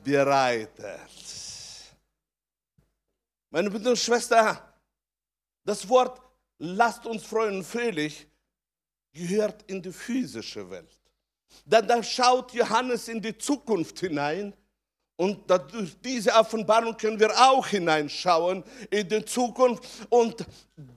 bereitet. 0.04 1.10
Meine 3.50 3.70
Brüder 3.70 3.91
und 3.91 4.00
Schwestern, 4.00 4.60
das 5.64 5.88
Wort 5.89 6.22
lasst 6.60 7.06
uns 7.06 7.24
freuen 7.24 7.58
und 7.58 7.64
fröhlich 7.64 8.28
gehört 9.14 9.64
in 9.68 9.82
die 9.82 9.91
physische 9.91 10.70
Welt. 10.70 10.99
Dann, 11.66 11.88
dann 11.88 12.03
schaut 12.03 12.51
Johannes 12.53 13.07
in 13.07 13.22
die 13.22 13.38
Zukunft 13.38 13.99
hinein 13.99 14.53
und 15.16 15.49
durch 15.49 15.95
diese 16.01 16.34
Offenbarung 16.34 16.97
können 16.97 17.20
wir 17.20 17.32
auch 17.32 17.68
hineinschauen 17.68 18.64
in 18.89 19.07
die 19.07 19.24
Zukunft. 19.24 19.84
Und 20.09 20.45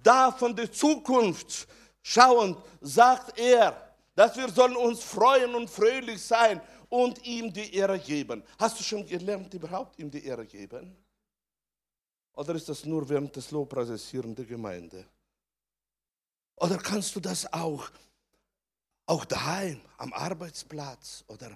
da 0.02 0.32
von 0.32 0.56
der 0.56 0.72
Zukunft 0.72 1.68
schauend 2.02 2.58
sagt 2.80 3.38
er, 3.38 3.94
dass 4.14 4.36
wir 4.36 4.48
sollen 4.48 4.76
uns 4.76 5.02
freuen 5.02 5.54
und 5.54 5.68
fröhlich 5.68 6.22
sein 6.22 6.60
und 6.88 7.24
ihm 7.26 7.52
die 7.52 7.74
Ehre 7.74 7.98
geben. 7.98 8.42
Hast 8.58 8.80
du 8.80 8.84
schon 8.84 9.06
gelernt, 9.06 9.52
überhaupt 9.52 9.98
ihm 9.98 10.10
die 10.10 10.24
Ehre 10.24 10.46
geben? 10.46 10.96
Oder 12.32 12.54
ist 12.54 12.68
das 12.68 12.84
nur 12.84 13.06
während 13.08 13.34
des 13.36 13.50
Lobpreises 13.50 14.08
hier 14.08 14.24
in 14.24 14.34
der 14.34 14.44
Gemeinde? 14.44 15.04
Oder 16.57 16.78
kannst 16.78 17.14
du 17.14 17.20
das 17.20 17.52
auch, 17.52 17.90
auch 19.07 19.24
daheim, 19.24 19.80
am 19.98 20.12
Arbeitsplatz 20.12 21.24
oder 21.28 21.50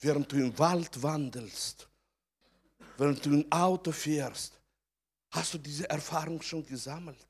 während 0.00 0.30
du 0.30 0.36
im 0.36 0.58
Wald 0.58 1.02
wandelst, 1.02 1.88
während 2.98 3.24
du 3.24 3.30
im 3.30 3.52
Auto 3.52 3.92
fährst? 3.92 4.60
Hast 5.30 5.54
du 5.54 5.58
diese 5.58 5.88
Erfahrung 5.88 6.42
schon 6.42 6.66
gesammelt? 6.66 7.26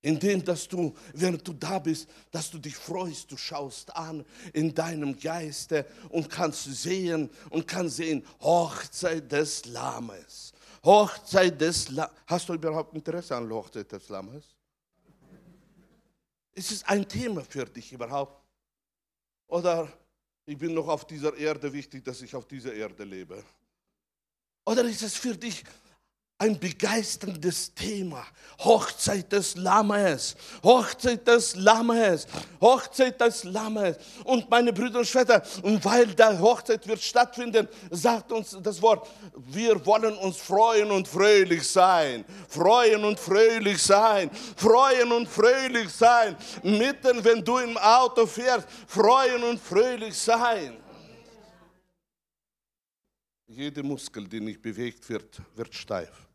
Indem, 0.00 0.42
dass 0.44 0.68
du, 0.68 0.94
während 1.12 1.46
du 1.46 1.52
da 1.52 1.78
bist, 1.78 2.08
dass 2.30 2.50
du 2.50 2.58
dich 2.58 2.76
freust, 2.76 3.30
du 3.30 3.36
schaust 3.36 3.94
an 3.94 4.24
in 4.52 4.74
deinem 4.74 5.18
Geiste 5.18 5.84
und 6.10 6.30
kannst 6.30 6.64
sehen 6.64 7.28
und 7.50 7.66
kannst 7.66 7.96
sehen, 7.96 8.24
Hochzeit 8.40 9.30
des 9.30 9.64
Lammes. 9.66 10.52
Hochzeit 10.84 11.60
des 11.60 11.90
Lammes. 11.90 12.12
Hast 12.26 12.48
du 12.48 12.54
überhaupt 12.54 12.94
Interesse 12.94 13.36
an 13.36 13.50
Hochzeit 13.50 13.90
des 13.90 14.08
Lammes? 14.08 14.55
Ist 16.56 16.72
es 16.72 16.82
ein 16.84 17.06
Thema 17.06 17.44
für 17.44 17.66
dich 17.66 17.92
überhaupt? 17.92 18.42
Oder 19.46 19.92
ich 20.46 20.56
bin 20.56 20.72
noch 20.72 20.88
auf 20.88 21.06
dieser 21.06 21.36
Erde 21.36 21.70
wichtig, 21.70 22.02
dass 22.02 22.22
ich 22.22 22.34
auf 22.34 22.46
dieser 22.46 22.72
Erde 22.72 23.04
lebe? 23.04 23.44
Oder 24.64 24.82
ist 24.84 25.02
es 25.02 25.16
für 25.16 25.36
dich 25.36 25.62
ein 26.38 26.58
begeisterndes 26.58 27.72
Thema. 27.74 28.24
Hochzeit 28.58 29.30
des 29.32 29.54
Lammes, 29.56 30.34
Hochzeit 30.62 31.26
des 31.28 31.56
Lammes, 31.56 32.26
Hochzeit 32.60 33.20
des 33.20 33.44
Lammes. 33.44 33.96
Und 34.24 34.48
meine 34.48 34.72
Brüder 34.72 35.00
und 35.00 35.06
Schwestern, 35.06 35.42
und 35.62 35.84
weil 35.84 36.06
der 36.06 36.38
Hochzeit 36.38 36.86
wird 36.86 37.00
stattfinden, 37.02 37.68
sagt 37.90 38.32
uns 38.32 38.56
das 38.62 38.80
Wort, 38.80 39.08
wir 39.46 39.84
wollen 39.84 40.16
uns 40.16 40.38
freuen 40.38 40.90
und 40.90 41.06
fröhlich 41.06 41.68
sein. 41.68 42.24
Freuen 42.48 43.04
und 43.04 43.20
fröhlich 43.20 43.82
sein. 43.82 44.30
Freuen 44.56 45.12
und 45.12 45.28
fröhlich 45.28 45.90
sein. 45.90 46.36
Mitten, 46.62 47.22
wenn 47.24 47.44
du 47.44 47.58
im 47.58 47.76
Auto 47.76 48.26
fährst, 48.26 48.66
freuen 48.86 49.42
und 49.42 49.60
fröhlich 49.60 50.16
sein. 50.18 50.78
Jede 53.46 53.82
Muskel, 53.82 54.26
die 54.28 54.40
nicht 54.40 54.60
bewegt 54.60 55.08
wird, 55.08 55.40
wird 55.54 55.74
steif. 55.74 56.26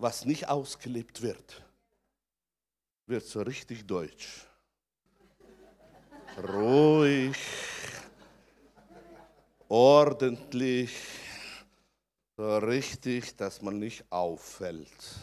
was 0.00 0.24
nicht 0.24 0.48
ausgelebt 0.48 1.20
wird, 1.20 1.62
wird 3.06 3.24
so 3.24 3.42
richtig 3.42 3.86
deutsch. 3.86 4.46
Ruhig, 6.38 7.36
ordentlich, 9.68 10.96
so 12.36 12.58
richtig, 12.58 13.36
dass 13.36 13.60
man 13.60 13.78
nicht 13.78 14.10
auffällt. 14.10 15.18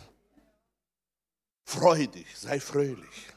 Freudig, 1.63 2.37
sei 2.37 2.59
fröhlich. 2.59 3.27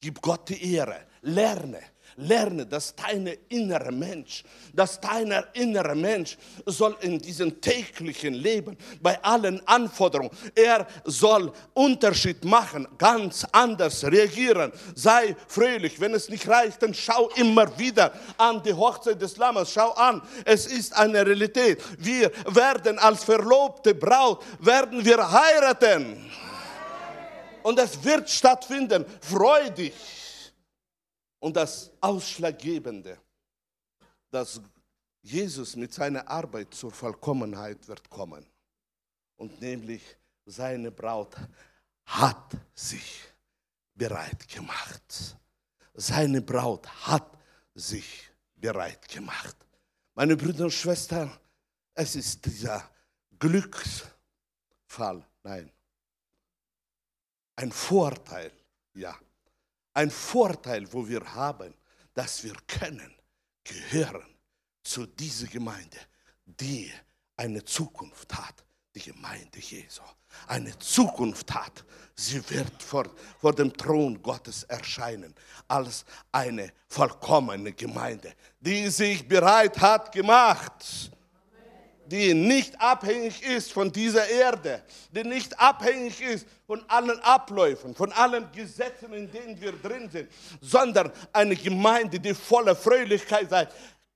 Gib 0.00 0.20
Gott 0.20 0.48
die 0.48 0.74
Ehre, 0.74 1.06
lerne 1.22 1.82
Lerne, 2.16 2.64
dass 2.64 2.94
dein 2.94 3.26
innerer 3.48 3.92
Mensch, 3.92 4.42
dass 4.72 5.00
dein 5.00 5.34
innerer 5.52 5.94
Mensch 5.94 6.38
soll 6.64 6.96
in 7.02 7.18
diesem 7.18 7.60
täglichen 7.60 8.34
Leben, 8.34 8.76
bei 9.02 9.22
allen 9.22 9.66
Anforderungen, 9.66 10.30
er 10.54 10.86
soll 11.04 11.52
Unterschied 11.74 12.44
machen, 12.44 12.88
ganz 12.96 13.46
anders 13.52 14.04
reagieren. 14.04 14.72
Sei 14.94 15.36
fröhlich. 15.46 16.00
Wenn 16.00 16.14
es 16.14 16.28
nicht 16.28 16.48
reicht, 16.48 16.82
dann 16.82 16.94
schau 16.94 17.28
immer 17.36 17.78
wieder 17.78 18.12
an 18.38 18.62
die 18.62 18.72
Hochzeit 18.72 19.20
des 19.20 19.36
Lammes. 19.36 19.70
Schau 19.72 19.92
an, 19.92 20.22
es 20.44 20.66
ist 20.66 20.96
eine 20.96 21.24
Realität. 21.26 21.82
Wir 21.98 22.30
werden 22.46 22.98
als 22.98 23.24
verlobte 23.24 23.94
Braut, 23.94 24.42
werden 24.60 25.04
wir 25.04 25.30
heiraten. 25.30 26.30
Und 27.62 27.78
es 27.78 28.02
wird 28.02 28.30
stattfinden. 28.30 29.04
Freu 29.20 29.68
dich. 29.70 30.15
Und 31.46 31.54
das 31.54 31.92
Ausschlaggebende, 32.00 33.20
dass 34.32 34.60
Jesus 35.22 35.76
mit 35.76 35.94
seiner 35.94 36.26
Arbeit 36.26 36.74
zur 36.74 36.90
Vollkommenheit 36.90 37.86
wird 37.86 38.10
kommen. 38.10 38.44
Und 39.36 39.60
nämlich 39.60 40.02
seine 40.44 40.90
Braut 40.90 41.36
hat 42.04 42.56
sich 42.74 43.22
bereit 43.94 44.48
gemacht. 44.48 45.36
Seine 45.94 46.42
Braut 46.42 46.88
hat 47.06 47.38
sich 47.74 48.28
bereit 48.56 49.06
gemacht. 49.08 49.56
Meine 50.16 50.36
Brüder 50.36 50.64
und 50.64 50.72
Schwestern, 50.72 51.30
es 51.94 52.16
ist 52.16 52.44
dieser 52.44 52.90
Glücksfall, 53.38 55.24
nein, 55.44 55.70
ein 57.54 57.70
Vorteil, 57.70 58.50
ja, 58.94 59.16
ein 59.96 60.10
Vorteil, 60.10 60.86
wo 60.92 61.08
wir 61.08 61.22
haben, 61.34 61.74
dass 62.12 62.44
wir 62.44 62.54
können 62.66 63.14
gehören 63.64 64.26
zu 64.82 65.06
dieser 65.06 65.46
Gemeinde, 65.46 65.96
die 66.44 66.92
eine 67.36 67.64
Zukunft 67.64 68.32
hat, 68.34 68.62
die 68.94 69.00
Gemeinde 69.00 69.58
Jesu. 69.58 70.02
Eine 70.46 70.78
Zukunft 70.78 71.52
hat. 71.54 71.84
Sie 72.14 72.42
wird 72.50 72.82
vor, 72.82 73.06
vor 73.40 73.54
dem 73.54 73.72
Thron 73.72 74.20
Gottes 74.22 74.64
erscheinen 74.64 75.34
als 75.66 76.04
eine 76.30 76.72
vollkommene 76.88 77.72
Gemeinde, 77.72 78.34
die 78.60 78.88
sich 78.88 79.26
bereit 79.26 79.80
hat 79.80 80.12
gemacht 80.12 81.10
die 82.06 82.34
nicht 82.34 82.80
abhängig 82.80 83.42
ist 83.42 83.72
von 83.72 83.90
dieser 83.90 84.28
Erde, 84.28 84.82
die 85.10 85.24
nicht 85.24 85.58
abhängig 85.58 86.20
ist 86.20 86.46
von 86.66 86.82
allen 86.88 87.18
Abläufen, 87.20 87.94
von 87.94 88.12
allen 88.12 88.50
Gesetzen, 88.52 89.12
in 89.12 89.30
denen 89.30 89.60
wir 89.60 89.72
drin 89.72 90.08
sind, 90.10 90.30
sondern 90.60 91.10
eine 91.32 91.56
Gemeinde, 91.56 92.18
die 92.18 92.34
voller 92.34 92.76
Fröhlichkeit 92.76 93.50
sei. 93.50 93.68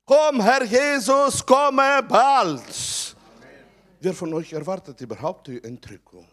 Komm, 0.04 0.40
Herr 0.40 0.64
Jesus, 0.64 1.44
komme 1.44 2.02
bald. 2.02 2.60
Amen. 2.60 3.64
Wer 4.00 4.14
von 4.14 4.34
euch 4.34 4.52
erwartet 4.52 5.00
überhaupt 5.00 5.46
die 5.48 5.62
Entrückung? 5.62 6.26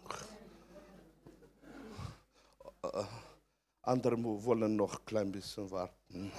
Andere 3.81 4.17
wollen 4.21 4.75
noch 4.75 4.99
ein 4.99 5.05
klein 5.05 5.31
bisschen 5.31 5.69
warten. 5.71 6.31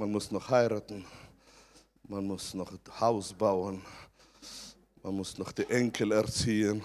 Man 0.00 0.12
muss 0.12 0.30
noch 0.30 0.48
heiraten, 0.48 1.04
man 2.04 2.24
muss 2.24 2.54
noch 2.54 2.70
ein 2.70 3.00
Haus 3.00 3.32
bauen, 3.32 3.84
man 5.02 5.16
muss 5.16 5.36
noch 5.36 5.50
die 5.50 5.68
Enkel 5.68 6.12
erziehen. 6.12 6.84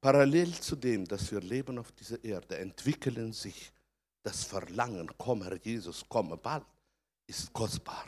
Parallel 0.00 0.54
zu 0.60 0.76
dem, 0.76 1.04
dass 1.08 1.32
wir 1.32 1.40
leben 1.40 1.76
auf 1.80 1.90
dieser 1.90 2.22
Erde, 2.22 2.56
entwickeln 2.58 3.32
sich 3.32 3.72
das 4.22 4.44
Verlangen, 4.44 5.10
komm 5.18 5.42
Herr 5.42 5.56
Jesus, 5.56 6.08
komme 6.08 6.36
bald, 6.36 6.64
ist 7.26 7.52
kostbar. 7.52 8.06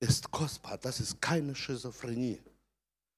Ist 0.00 0.30
kostbar, 0.30 0.78
das 0.78 0.98
ist 1.00 1.20
keine 1.20 1.54
Schizophrenie. 1.54 2.40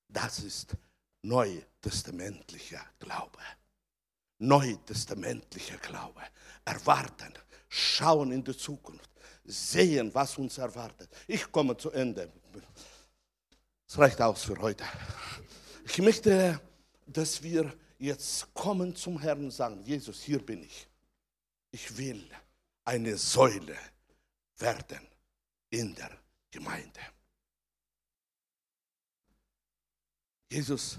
Das 0.09 0.41
ist 0.41 0.77
neutestamentlicher 1.23 2.85
Glaube 2.99 3.39
neutestamentlicher 4.39 5.79
Glaube. 5.79 6.23
Erwarten, 6.65 7.33
schauen 7.69 8.33
in 8.33 8.43
die 8.43 8.57
Zukunft, 8.57 9.11
sehen, 9.45 10.13
was 10.15 10.39
uns 10.39 10.59
erwartet. 10.59 11.09
Ich 11.27 11.51
komme 11.51 11.77
zu 11.77 11.91
Ende. 11.91 12.33
Es 13.87 13.99
reicht 13.99 14.21
aus 14.21 14.45
für 14.45 14.59
heute. 14.59 14.85
Ich 15.87 15.99
möchte, 15.99 16.61
dass 17.07 17.43
wir 17.43 17.73
jetzt 17.99 18.53
kommen 18.55 18.95
zum 18.97 19.21
Herrn 19.21 19.45
und 19.45 19.51
sagen, 19.51 19.83
Jesus, 19.85 20.23
hier 20.23 20.45
bin 20.45 20.63
ich. 20.63 20.89
Ich 21.71 21.97
will 21.97 22.29
eine 22.85 23.17
Säule 23.17 23.77
werden 24.59 25.07
in 25.71 25.95
der 25.95 26.11
Gemeinde. 26.51 27.01
Jesus, 30.51 30.99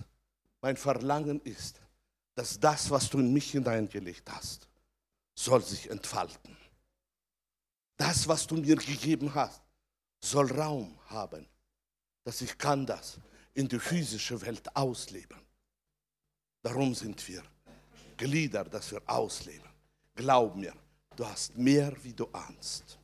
mein 0.62 0.76
Verlangen 0.76 1.40
ist, 1.42 1.80
dass 2.36 2.60
das, 2.60 2.90
was 2.92 3.10
du 3.10 3.20
in 3.20 3.34
mich 3.34 3.52
hineingelegt 3.52 4.30
hast, 4.30 4.68
soll 5.34 5.62
sich 5.64 5.90
entfalten. 5.90 6.56
Das, 7.98 8.28
was 8.28 8.46
du 8.46 8.56
mir 8.56 8.76
gegeben 8.76 9.34
hast, 9.34 9.62
soll 10.22 10.52
Raum 10.52 10.98
haben, 11.08 11.48
dass 12.24 12.42
ich 12.42 12.58
kann 12.58 12.86
das 12.86 13.18
in 13.54 13.68
die 13.68 13.80
physische 13.80 14.40
Welt 14.42 14.76
ausleben. 14.76 15.40
Darum 16.62 16.94
sind 16.94 17.26
wir 17.28 17.44
Glieder, 18.18 18.64
dass 18.66 18.92
wir 18.92 19.02
ausleben. 19.06 19.70
Glaub 20.14 20.56
mir, 20.56 20.74
du 21.16 21.26
hast 21.26 21.56
mehr, 21.58 21.94
wie 22.04 22.14
du 22.14 22.28
ahnst. 22.32 22.98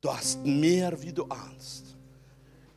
Du 0.00 0.12
hast 0.12 0.38
mehr, 0.44 1.00
wie 1.02 1.12
du 1.12 1.24
ahnst. 1.26 1.96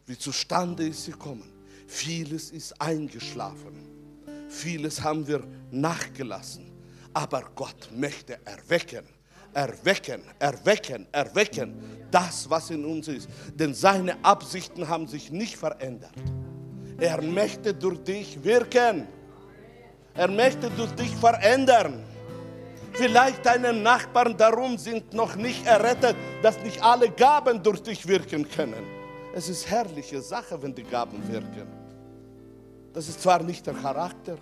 Wie 0.06 0.18
zustande 0.18 0.88
ist 0.88 1.06
gekommen. 1.06 1.52
Vieles 1.88 2.52
ist 2.52 2.80
eingeschlafen. 2.82 3.93
Vieles 4.54 5.02
haben 5.02 5.28
wir 5.28 5.44
nachgelassen. 5.72 6.72
Aber 7.12 7.44
Gott 7.56 7.90
möchte 7.96 8.40
erwecken, 8.46 9.04
erwecken, 9.54 10.22
erwecken, 10.40 11.08
erwecken 11.12 11.74
das, 12.12 12.48
was 12.50 12.70
in 12.70 12.86
uns 12.86 13.08
ist. 13.08 13.28
Denn 13.54 13.74
seine 13.74 14.24
Absichten 14.24 14.88
haben 14.88 15.08
sich 15.08 15.32
nicht 15.32 15.58
verändert. 15.58 16.14
Er 17.00 17.22
möchte 17.22 17.74
durch 17.74 18.04
dich 18.04 18.44
wirken. 18.44 19.08
Er 20.14 20.28
möchte 20.28 20.70
durch 20.70 20.92
dich 20.92 21.14
verändern. 21.16 22.04
Vielleicht 22.94 23.44
deine 23.44 23.74
Nachbarn 23.74 24.38
darum 24.38 24.78
sind 24.78 25.14
noch 25.14 25.36
nicht 25.36 25.66
errettet, 25.66 26.16
dass 26.44 26.60
nicht 26.60 26.82
alle 26.82 27.10
Gaben 27.10 27.62
durch 27.62 27.82
dich 27.82 28.08
wirken 28.08 28.48
können. 28.48 28.86
Es 29.34 29.50
ist 29.50 29.68
herrliche 29.68 30.22
Sache, 30.22 30.62
wenn 30.62 30.76
die 30.76 30.84
Gaben 30.84 31.28
wirken. 31.28 31.83
Das 32.94 33.08
ist 33.08 33.22
zwar 33.22 33.42
nicht 33.42 33.66
der 33.66 33.74
Charakter 33.74 34.38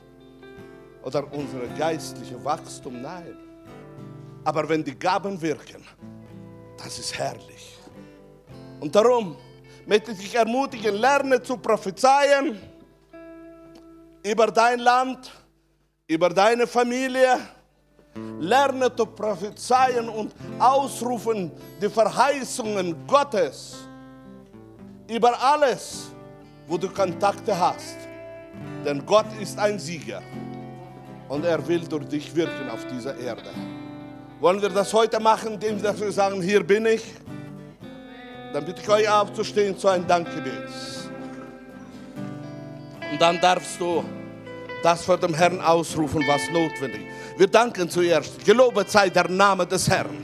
oder 1.04 1.24
unser 1.32 1.66
geistliches 1.78 2.43
Wachstum, 2.43 3.02
nein. 3.02 3.38
Aber 4.43 4.68
wenn 4.68 4.84
die 4.84 4.97
Gaben 4.97 5.41
wirken, 5.41 5.84
das 6.78 6.99
ist 6.99 7.18
herrlich. 7.18 7.78
Und 8.82 8.93
darum 8.93 9.38
möchte 9.86 10.12
ich 10.12 10.18
dich 10.18 10.36
ermutigen, 10.36 10.95
lerne 10.95 11.41
zu 11.41 11.58
prophezeien 11.58 12.60
über 14.24 14.47
dein 14.47 14.80
Land, 14.80 15.32
über 16.08 16.30
deine 16.30 16.68
Familie. 16.68 17.39
Lerne 18.39 18.93
zu 18.93 19.06
prophezeien 19.06 20.10
und 20.10 20.34
ausrufen 20.60 21.49
die 21.82 21.89
Verheißungen 21.89 23.08
Gottes 23.08 23.78
über 25.08 25.41
alles, 25.41 26.12
wo 26.68 26.78
du 26.78 26.89
Kontakte 26.89 27.58
hast. 27.58 28.11
Denn 28.86 29.06
Gott 29.06 29.28
ist 29.39 29.58
ein 29.60 29.80
Sieger 29.80 30.22
und 31.28 31.45
er 31.45 31.66
will 31.68 31.88
durch 31.88 32.08
dich 32.08 32.36
wirken 32.36 32.70
auf 32.70 32.86
dieser 32.88 33.18
Erde. 33.18 33.49
Wollen 34.39 34.62
wir 34.62 34.70
das 34.70 34.93
heute 34.93 35.20
machen, 35.20 35.54
indem 35.54 35.82
wir 35.82 36.12
sagen, 36.12 36.41
hier 36.41 36.66
bin 36.66 36.86
ich? 36.86 37.04
Dann 38.54 38.66
bitte 38.66 38.82
ich 38.82 38.89
euch 38.89 39.10
aufzustehen 39.10 39.78
zu 39.78 39.88
einem 39.88 40.08
Dankgebet. 40.08 40.68
Und 43.12 43.22
dann 43.22 43.39
darfst 43.39 43.80
du 43.80 44.04
das 44.84 45.04
vor 45.04 45.18
dem 45.18 45.34
Herrn 45.34 45.62
ausrufen, 45.62 46.24
was 46.28 46.41
notwendig 46.52 47.02
ist. 47.02 47.39
Wir 47.39 47.47
danken 47.47 47.89
zuerst. 47.89 48.43
Gelobet 48.43 48.89
sei 48.89 49.10
der 49.10 49.30
Name 49.30 49.66
des 49.66 49.89
Herrn. 49.89 50.18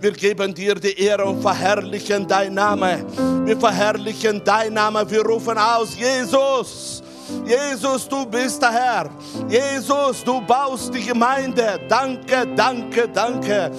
Wir 0.00 0.12
geben 0.12 0.54
dir 0.54 0.74
die 0.74 0.98
Ehre 0.98 1.24
und 1.24 1.42
verherrlichen 1.42 2.26
dein 2.26 2.54
Name. 2.54 3.04
Wir 3.44 3.58
verherrlichen 3.58 4.42
dein 4.44 4.72
Name. 4.72 5.08
Wir 5.10 5.22
rufen 5.22 5.58
aus, 5.58 5.98
Jesus. 5.98 6.99
Jesus, 7.44 8.08
du 8.08 8.26
bist 8.26 8.62
der 8.62 8.72
Herr. 8.72 9.10
Jesus, 9.48 10.22
du 10.24 10.40
baust 10.40 10.94
die 10.94 11.04
Gemeinde. 11.04 11.80
Danke, 11.88 12.46
danke, 12.54 13.08
danke. 13.08 13.70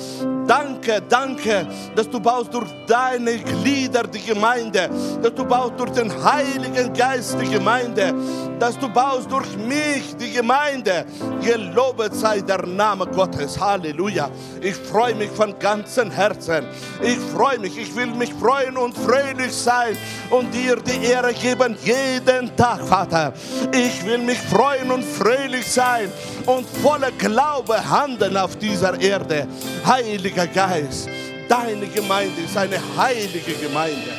Danke, 0.47 1.01
danke, 1.07 1.67
dass 1.95 2.09
du 2.09 2.19
baust 2.19 2.53
durch 2.53 2.69
deine 2.87 3.37
Glieder 3.37 4.03
die 4.03 4.19
Gemeinde, 4.19 4.89
dass 5.21 5.33
du 5.33 5.45
baust 5.45 5.73
durch 5.77 5.91
den 5.91 6.11
Heiligen 6.23 6.91
Geist 6.93 7.37
die 7.39 7.49
Gemeinde, 7.49 8.13
dass 8.59 8.77
du 8.77 8.89
baust 8.89 9.31
durch 9.31 9.55
mich 9.55 10.15
die 10.17 10.31
Gemeinde. 10.31 11.05
Gelobet 11.41 12.13
sei 12.15 12.41
der 12.41 12.65
Name 12.65 13.07
Gottes. 13.07 13.59
Halleluja. 13.59 14.29
Ich 14.61 14.75
freue 14.75 15.15
mich 15.15 15.29
von 15.31 15.57
ganzem 15.57 16.11
Herzen. 16.11 16.65
Ich 17.01 17.17
freue 17.33 17.59
mich. 17.59 17.77
Ich 17.77 17.95
will 17.95 18.07
mich 18.07 18.33
freuen 18.33 18.77
und 18.77 18.97
fröhlich 18.97 19.53
sein 19.53 19.95
und 20.29 20.53
dir 20.53 20.75
die 20.75 21.05
Ehre 21.05 21.33
geben 21.33 21.77
jeden 21.83 22.55
Tag, 22.55 22.81
Vater. 22.87 23.33
Ich 23.71 24.05
will 24.05 24.19
mich 24.19 24.39
freuen 24.39 24.91
und 24.91 25.03
fröhlich 25.03 25.65
sein 25.65 26.11
und 26.45 26.67
voller 26.81 27.11
Glaube 27.11 27.77
handeln 27.89 28.37
auf 28.37 28.55
dieser 28.57 28.99
Erde. 28.99 29.47
Heiliger 29.85 30.47
Geist, 30.47 31.07
deine 31.47 31.87
Gemeinde 31.87 32.41
ist 32.41 32.57
eine 32.57 32.79
heilige 32.97 33.53
Gemeinde. 33.53 34.11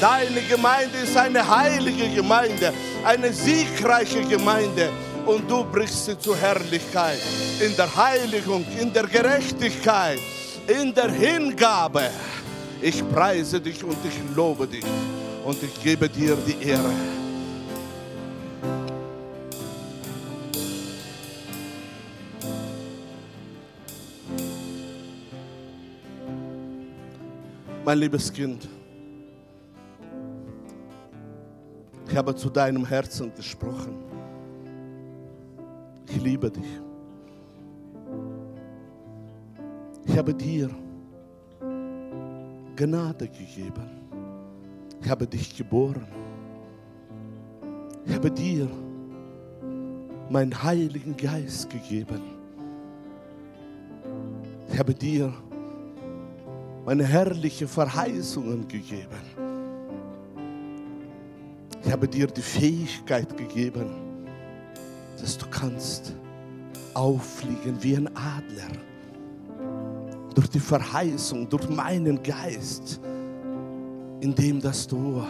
Deine 0.00 0.42
Gemeinde 0.42 0.98
ist 1.02 1.16
eine 1.16 1.46
heilige 1.46 2.08
Gemeinde, 2.08 2.72
eine 3.04 3.32
siegreiche 3.32 4.22
Gemeinde. 4.22 4.90
Und 5.24 5.50
du 5.50 5.64
brichst 5.64 6.04
sie 6.04 6.18
zur 6.18 6.36
Herrlichkeit, 6.36 7.18
in 7.60 7.74
der 7.76 7.88
Heiligung, 7.96 8.64
in 8.80 8.92
der 8.92 9.04
Gerechtigkeit, 9.04 10.20
in 10.66 10.94
der 10.94 11.10
Hingabe. 11.10 12.10
Ich 12.80 13.02
preise 13.08 13.60
dich 13.60 13.82
und 13.82 13.96
ich 14.04 14.36
lobe 14.36 14.66
dich 14.66 14.84
und 15.44 15.60
ich 15.62 15.82
gebe 15.82 16.08
dir 16.08 16.36
die 16.46 16.68
Ehre. 16.68 16.92
Mein 27.86 28.00
liebes 28.00 28.32
Kind, 28.32 28.68
ich 32.08 32.16
habe 32.16 32.34
zu 32.34 32.50
deinem 32.50 32.84
Herzen 32.84 33.32
gesprochen. 33.32 33.94
Ich 36.08 36.20
liebe 36.20 36.50
dich. 36.50 36.80
Ich 40.04 40.18
habe 40.18 40.34
dir 40.34 40.68
Gnade 42.74 43.28
gegeben. 43.28 43.88
Ich 45.00 45.08
habe 45.08 45.24
dich 45.24 45.56
geboren. 45.56 46.08
Ich 48.04 48.16
habe 48.16 48.32
dir 48.32 48.68
meinen 50.28 50.60
Heiligen 50.60 51.16
Geist 51.16 51.70
gegeben. 51.70 52.20
Ich 54.72 54.76
habe 54.76 54.92
dir 54.92 55.32
meine 56.86 57.02
herrliche 57.02 57.66
Verheißungen 57.66 58.68
gegeben. 58.68 59.08
Ich 61.84 61.90
habe 61.90 62.06
dir 62.06 62.28
die 62.28 62.40
Fähigkeit 62.40 63.36
gegeben, 63.36 63.90
dass 65.20 65.36
du 65.36 65.46
kannst 65.50 66.14
auffliegen 66.94 67.76
wie 67.80 67.96
ein 67.96 68.06
Adler. 68.06 68.70
Durch 70.32 70.48
die 70.48 70.60
Verheißung, 70.60 71.48
durch 71.48 71.68
meinen 71.68 72.22
Geist, 72.22 73.00
indem 74.20 74.60
dass 74.60 74.86
du 74.86 75.24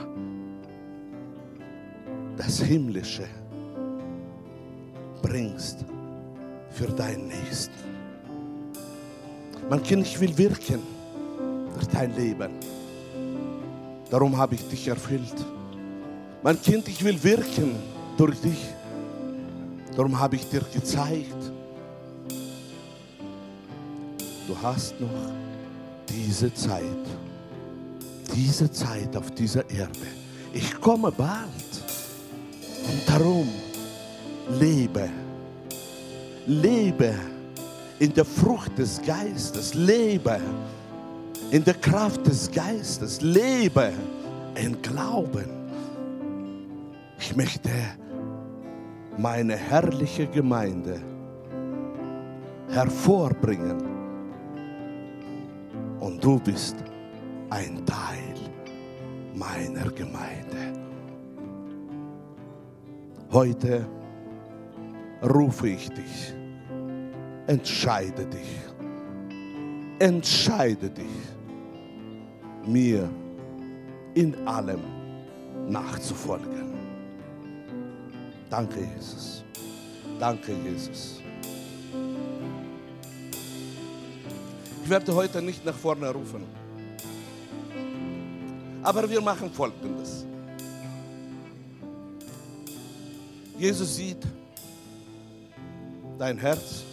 das 2.36 2.60
Himmlische 2.60 3.24
bringst 5.22 5.86
für 6.68 6.88
deinen 6.88 7.28
Nächsten. 7.28 7.72
Mein 9.70 9.82
Kind, 9.82 10.06
ich 10.06 10.20
will 10.20 10.36
wirken 10.36 10.95
durch 11.76 11.88
dein 11.88 12.14
Leben. 12.16 12.52
Darum 14.10 14.36
habe 14.36 14.54
ich 14.54 14.66
dich 14.68 14.88
erfüllt. 14.88 15.44
Mein 16.42 16.60
Kind, 16.60 16.88
ich 16.88 17.04
will 17.04 17.22
wirken 17.22 17.76
durch 18.16 18.40
dich. 18.40 18.66
Darum 19.94 20.18
habe 20.18 20.36
ich 20.36 20.48
dir 20.48 20.62
gezeigt, 20.72 21.52
du 24.46 24.56
hast 24.62 25.00
noch 25.00 25.08
diese 26.08 26.52
Zeit, 26.54 26.82
diese 28.34 28.70
Zeit 28.70 29.16
auf 29.16 29.30
dieser 29.32 29.68
Erde. 29.70 30.06
Ich 30.52 30.80
komme 30.80 31.10
bald. 31.10 31.48
Und 32.88 33.08
darum 33.08 33.48
lebe, 34.60 35.08
lebe 36.46 37.14
in 37.98 38.14
der 38.14 38.24
Frucht 38.24 38.78
des 38.78 39.00
Geistes, 39.02 39.74
lebe 39.74 40.40
in 41.50 41.64
der 41.64 41.74
Kraft 41.74 42.26
des 42.26 42.50
Geistes, 42.50 43.20
lebe 43.20 43.92
in 44.54 44.80
Glauben. 44.82 45.48
Ich 47.18 47.34
möchte 47.36 47.70
meine 49.16 49.56
herrliche 49.56 50.26
Gemeinde 50.26 51.00
hervorbringen 52.68 53.82
und 56.00 56.22
du 56.22 56.38
bist 56.38 56.76
ein 57.50 57.84
Teil 57.86 58.34
meiner 59.34 59.90
Gemeinde. 59.90 60.72
Heute 63.32 63.86
rufe 65.22 65.68
ich 65.68 65.88
dich. 65.90 66.34
Entscheide 67.46 68.26
dich. 68.26 68.66
Entscheide 69.98 70.90
dich, 70.90 71.06
mir 72.66 73.08
in 74.14 74.34
allem 74.46 74.80
nachzufolgen. 75.68 76.74
Danke, 78.50 78.80
Jesus. 78.94 79.44
Danke, 80.18 80.52
Jesus. 80.52 81.20
Ich 84.82 84.90
werde 84.90 85.14
heute 85.14 85.42
nicht 85.42 85.64
nach 85.64 85.74
vorne 85.74 86.08
rufen. 86.10 86.44
Aber 88.82 89.10
wir 89.10 89.20
machen 89.20 89.50
Folgendes. 89.50 90.24
Jesus 93.58 93.96
sieht 93.96 94.24
dein 96.18 96.38
Herz 96.38 96.84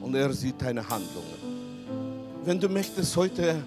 und 0.00 0.14
er 0.14 0.32
sieht 0.32 0.60
deine 0.60 0.86
Handlungen. 0.86 1.57
Wenn 2.48 2.58
du 2.58 2.70
möchtest 2.70 3.14
heute 3.14 3.62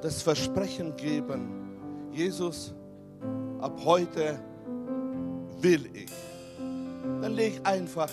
das 0.00 0.22
Versprechen 0.22 0.96
geben, 0.96 1.50
Jesus, 2.14 2.72
ab 3.60 3.78
heute 3.84 4.40
will 5.60 5.84
ich, 5.92 6.10
dann 7.20 7.34
leg 7.34 7.60
einfach 7.62 8.08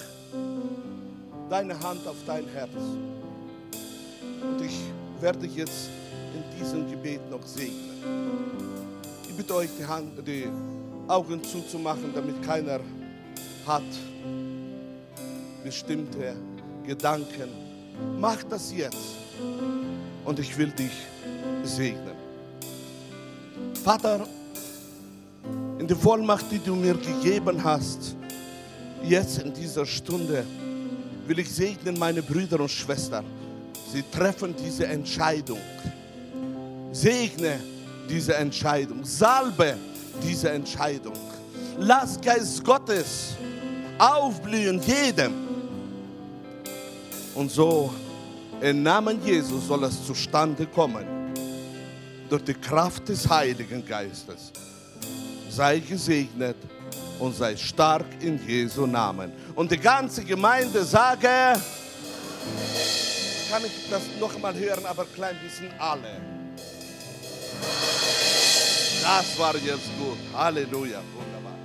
deine 1.49 1.79
Hand 1.79 2.05
auf 2.05 2.17
dein 2.27 2.45
Herz. 2.49 2.75
Und 2.75 4.61
ich 4.61 4.77
werde 5.21 5.47
jetzt 5.47 5.89
in 6.35 6.59
diesem 6.59 6.91
Gebet 6.91 7.21
noch 7.29 7.43
segnen. 7.43 8.03
Ich 9.29 9.37
bitte 9.37 9.55
euch, 9.55 9.69
die, 9.79 9.85
Hand, 9.85 10.27
die 10.27 10.49
Augen 11.07 11.41
zuzumachen, 11.41 12.11
damit 12.13 12.43
keiner 12.43 12.81
hat 13.65 13.83
bestimmte 15.63 16.35
Gedanken. 16.85 17.60
Mach 18.19 18.43
das 18.43 18.73
jetzt 18.73 19.17
und 20.25 20.39
ich 20.39 20.57
will 20.57 20.71
dich 20.71 20.91
segnen. 21.63 22.15
Vater, 23.83 24.27
in 25.79 25.87
der 25.87 25.97
Vollmacht, 25.97 26.45
die 26.51 26.59
du 26.59 26.75
mir 26.75 26.93
gegeben 26.93 27.63
hast, 27.63 28.15
jetzt 29.03 29.39
in 29.39 29.53
dieser 29.53 29.85
Stunde, 29.85 30.45
will 31.25 31.39
ich 31.39 31.49
segnen 31.49 31.97
meine 31.97 32.21
Brüder 32.21 32.59
und 32.59 32.69
Schwestern. 32.69 33.25
Sie 33.91 34.03
treffen 34.03 34.55
diese 34.55 34.85
Entscheidung. 34.85 35.59
Segne 36.91 37.59
diese 38.09 38.35
Entscheidung. 38.35 39.03
Salbe 39.03 39.75
diese 40.23 40.49
Entscheidung. 40.49 41.13
Lass 41.77 42.19
Geist 42.21 42.63
Gottes 42.63 43.35
aufblühen 43.97 44.81
jedem. 44.85 45.40
Und 47.35 47.51
so 47.51 47.93
im 48.61 48.83
Namen 48.83 49.23
Jesus 49.25 49.67
soll 49.67 49.83
es 49.85 50.05
zustande 50.05 50.65
kommen. 50.67 51.05
Durch 52.29 52.43
die 52.43 52.53
Kraft 52.53 53.09
des 53.09 53.29
Heiligen 53.29 53.85
Geistes. 53.85 54.51
Sei 55.49 55.79
gesegnet 55.79 56.57
und 57.19 57.35
sei 57.35 57.55
stark 57.57 58.05
in 58.21 58.39
Jesu 58.47 58.85
Namen. 58.85 59.31
Und 59.55 59.71
die 59.71 59.77
ganze 59.77 60.23
Gemeinde 60.23 60.83
sage, 60.83 61.27
kann 63.51 63.65
ich 63.65 63.89
das 63.89 64.03
noch 64.19 64.39
mal 64.39 64.53
hören, 64.53 64.85
aber 64.85 65.05
klein 65.05 65.35
bisschen 65.43 65.71
alle. 65.77 66.21
Das 69.01 69.37
war 69.37 69.55
jetzt 69.55 69.89
gut. 69.99 70.17
Halleluja, 70.33 71.01
wunderbar. 71.13 71.60